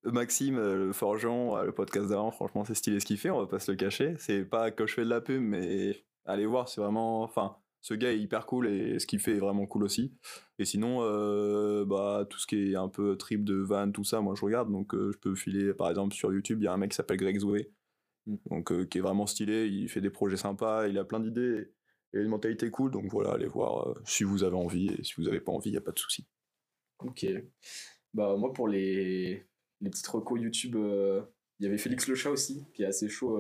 [0.04, 3.48] Maxime, le forgeron, euh, le podcast d'avant, franchement, c'est stylé ce qu'il fait, on va
[3.48, 4.14] pas se le cacher.
[4.20, 7.24] C'est pas que je fais de la pub, mais allez voir, c'est vraiment.
[7.24, 7.56] Enfin,
[7.86, 10.12] ce gars est hyper cool et ce qu'il fait est vraiment cool aussi.
[10.58, 14.22] Et sinon, euh, bah, tout ce qui est un peu trip de van, tout ça,
[14.22, 14.72] moi je regarde.
[14.72, 16.96] Donc, euh, je peux filer, par exemple, sur YouTube, il y a un mec qui
[16.96, 17.72] s'appelle Greg Zoé,
[18.26, 18.38] Mm.
[18.50, 19.68] donc, euh, qui est vraiment stylé.
[19.68, 21.70] Il fait des projets sympas, il a plein d'idées.
[22.12, 25.14] il a une mentalité cool, donc voilà, allez voir si vous avez envie, et si
[25.18, 26.26] vous avez pas envie, y a pas de souci.
[27.04, 27.24] Ok.
[28.16, 29.46] Bah, moi, pour les,
[29.82, 33.38] les petites recos YouTube, il y avait Félix Le Chat aussi, qui est assez chaud,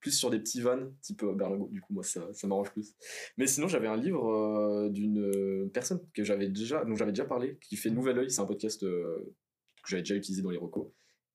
[0.00, 1.68] plus sur des petits vannes, type euh, Berlingot.
[1.70, 2.94] Du coup, moi, ça, ça m'arrange plus.
[3.36, 7.58] Mais sinon, j'avais un livre euh, d'une personne que j'avais déjà, dont j'avais déjà parlé,
[7.60, 8.30] qui fait Nouvel Oeil.
[8.30, 9.18] C'est un podcast euh,
[9.82, 10.88] que j'avais déjà utilisé dans les recos.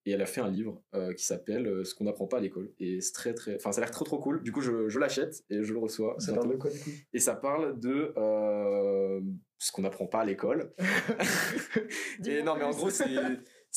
[0.07, 2.39] Et elle a fait un livre euh, qui s'appelle euh, Ce qu'on n'apprend pas à
[2.39, 2.71] l'école.
[2.79, 3.55] Et c'est très, très.
[3.55, 4.43] Enfin, ça a l'air trop, trop cool.
[4.43, 6.15] Du coup, je, je l'achète et je le reçois.
[6.19, 6.41] Ça bientôt.
[6.41, 6.89] parle de quoi du coup?
[7.13, 9.19] Et ça parle de euh,
[9.57, 10.73] ce qu'on n'apprend pas à l'école.
[12.25, 13.07] et non, mais en gros, c'est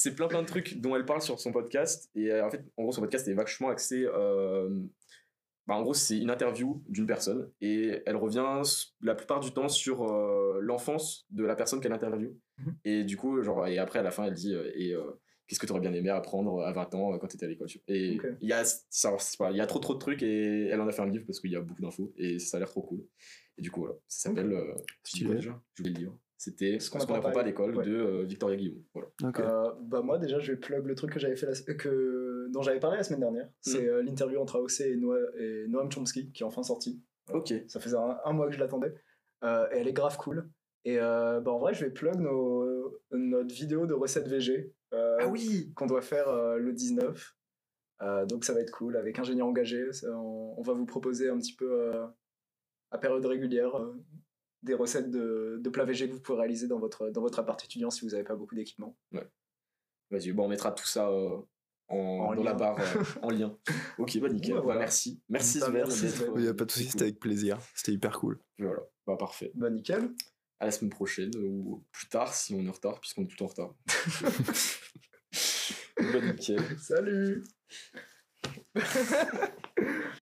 [0.01, 2.09] c'est plein plein de trucs dont elle parle sur son podcast.
[2.14, 4.05] Et euh, en fait, en gros, son podcast est vachement axé.
[4.07, 4.68] euh,
[5.66, 8.62] bah, en gros, c'est une interview d'une personne et elle revient
[9.03, 12.32] la plupart du temps sur euh, l'enfance de la personne qu'elle interviewe.
[12.59, 12.76] Mhm.
[12.84, 15.03] Et du coup, genre, et après, à la fin, elle dit euh, et euh,
[15.46, 17.49] qu'est-ce que tu aurais bien aimé apprendre à 20 ans euh, quand tu étais à
[17.49, 17.68] l'école.
[17.88, 20.86] Et il y a ça, pas- y a trop trop de trucs et elle en
[20.88, 22.82] a fait un livre parce qu'il y a beaucoup d'infos et ça a l'air trop
[22.82, 23.05] cool.
[23.59, 24.53] Et du coup, voilà, ça s'appelle.
[24.53, 25.34] euh, je quoi Stylé.
[25.34, 26.18] déjà J'ai oublié le livre.
[26.41, 27.41] C'était Ce qu'on qu'on apprend n'apprend pas pas.
[27.41, 28.82] à l'école de euh, Victoria Guillaume.
[28.95, 29.09] Voilà.
[29.41, 32.49] Euh, bah moi déjà je vais plug le truc que j'avais fait la, euh, que
[32.53, 33.49] dont j'avais parlé la semaine dernière.
[33.61, 33.89] C'est Mm.
[33.89, 37.03] euh, l'interview entre AOC et, Noa- et Noam Chomsky qui est enfin sorti.
[37.32, 37.53] Ok.
[37.66, 38.95] ça faisait un, un mois que je l'attendais.
[39.43, 40.49] Euh, et elle est grave cool.
[40.84, 45.16] Et euh, bah, en vrai je vais plug nos, notre vidéo de recettes VG euh,
[45.20, 45.72] Ah oui!
[45.74, 47.34] qu'on doit faire euh, le 19
[48.01, 49.93] Euh, donc ça va être cool avec ingénieur engagé.
[49.93, 52.07] Ça, on, on va vous proposer un petit peu euh,
[52.93, 53.93] à période régulière euh,
[54.63, 57.63] des recettes de, de plats VG que vous pouvez réaliser dans votre, dans votre appart
[57.65, 58.97] étudiant si vous n'avez pas beaucoup d'équipement
[60.11, 61.37] Vas-y, bon, on mettra tout ça euh,
[61.89, 62.45] en, En dans lien.
[62.45, 63.57] la barre euh, en lien.
[63.99, 64.53] Ok, bah nickel.
[64.53, 64.81] Ouais, Bah, voilà.
[64.81, 65.21] merci.
[65.29, 66.15] Merci Bah, Sven merci, d'être.
[66.17, 66.33] Sven.
[66.37, 66.93] Il n'y a pas de souci, cool.
[66.93, 67.59] c'était avec plaisir.
[67.75, 68.39] C'était hyper cool.
[68.59, 69.53] Voilà, bah parfait.
[69.55, 70.11] Bah nickel.
[70.61, 73.43] À la semaine prochaine ou plus tard si on est en retard, puisqu'on est tout
[73.45, 73.75] en retard.
[75.99, 76.61] bah nickel.
[76.81, 77.45] Salut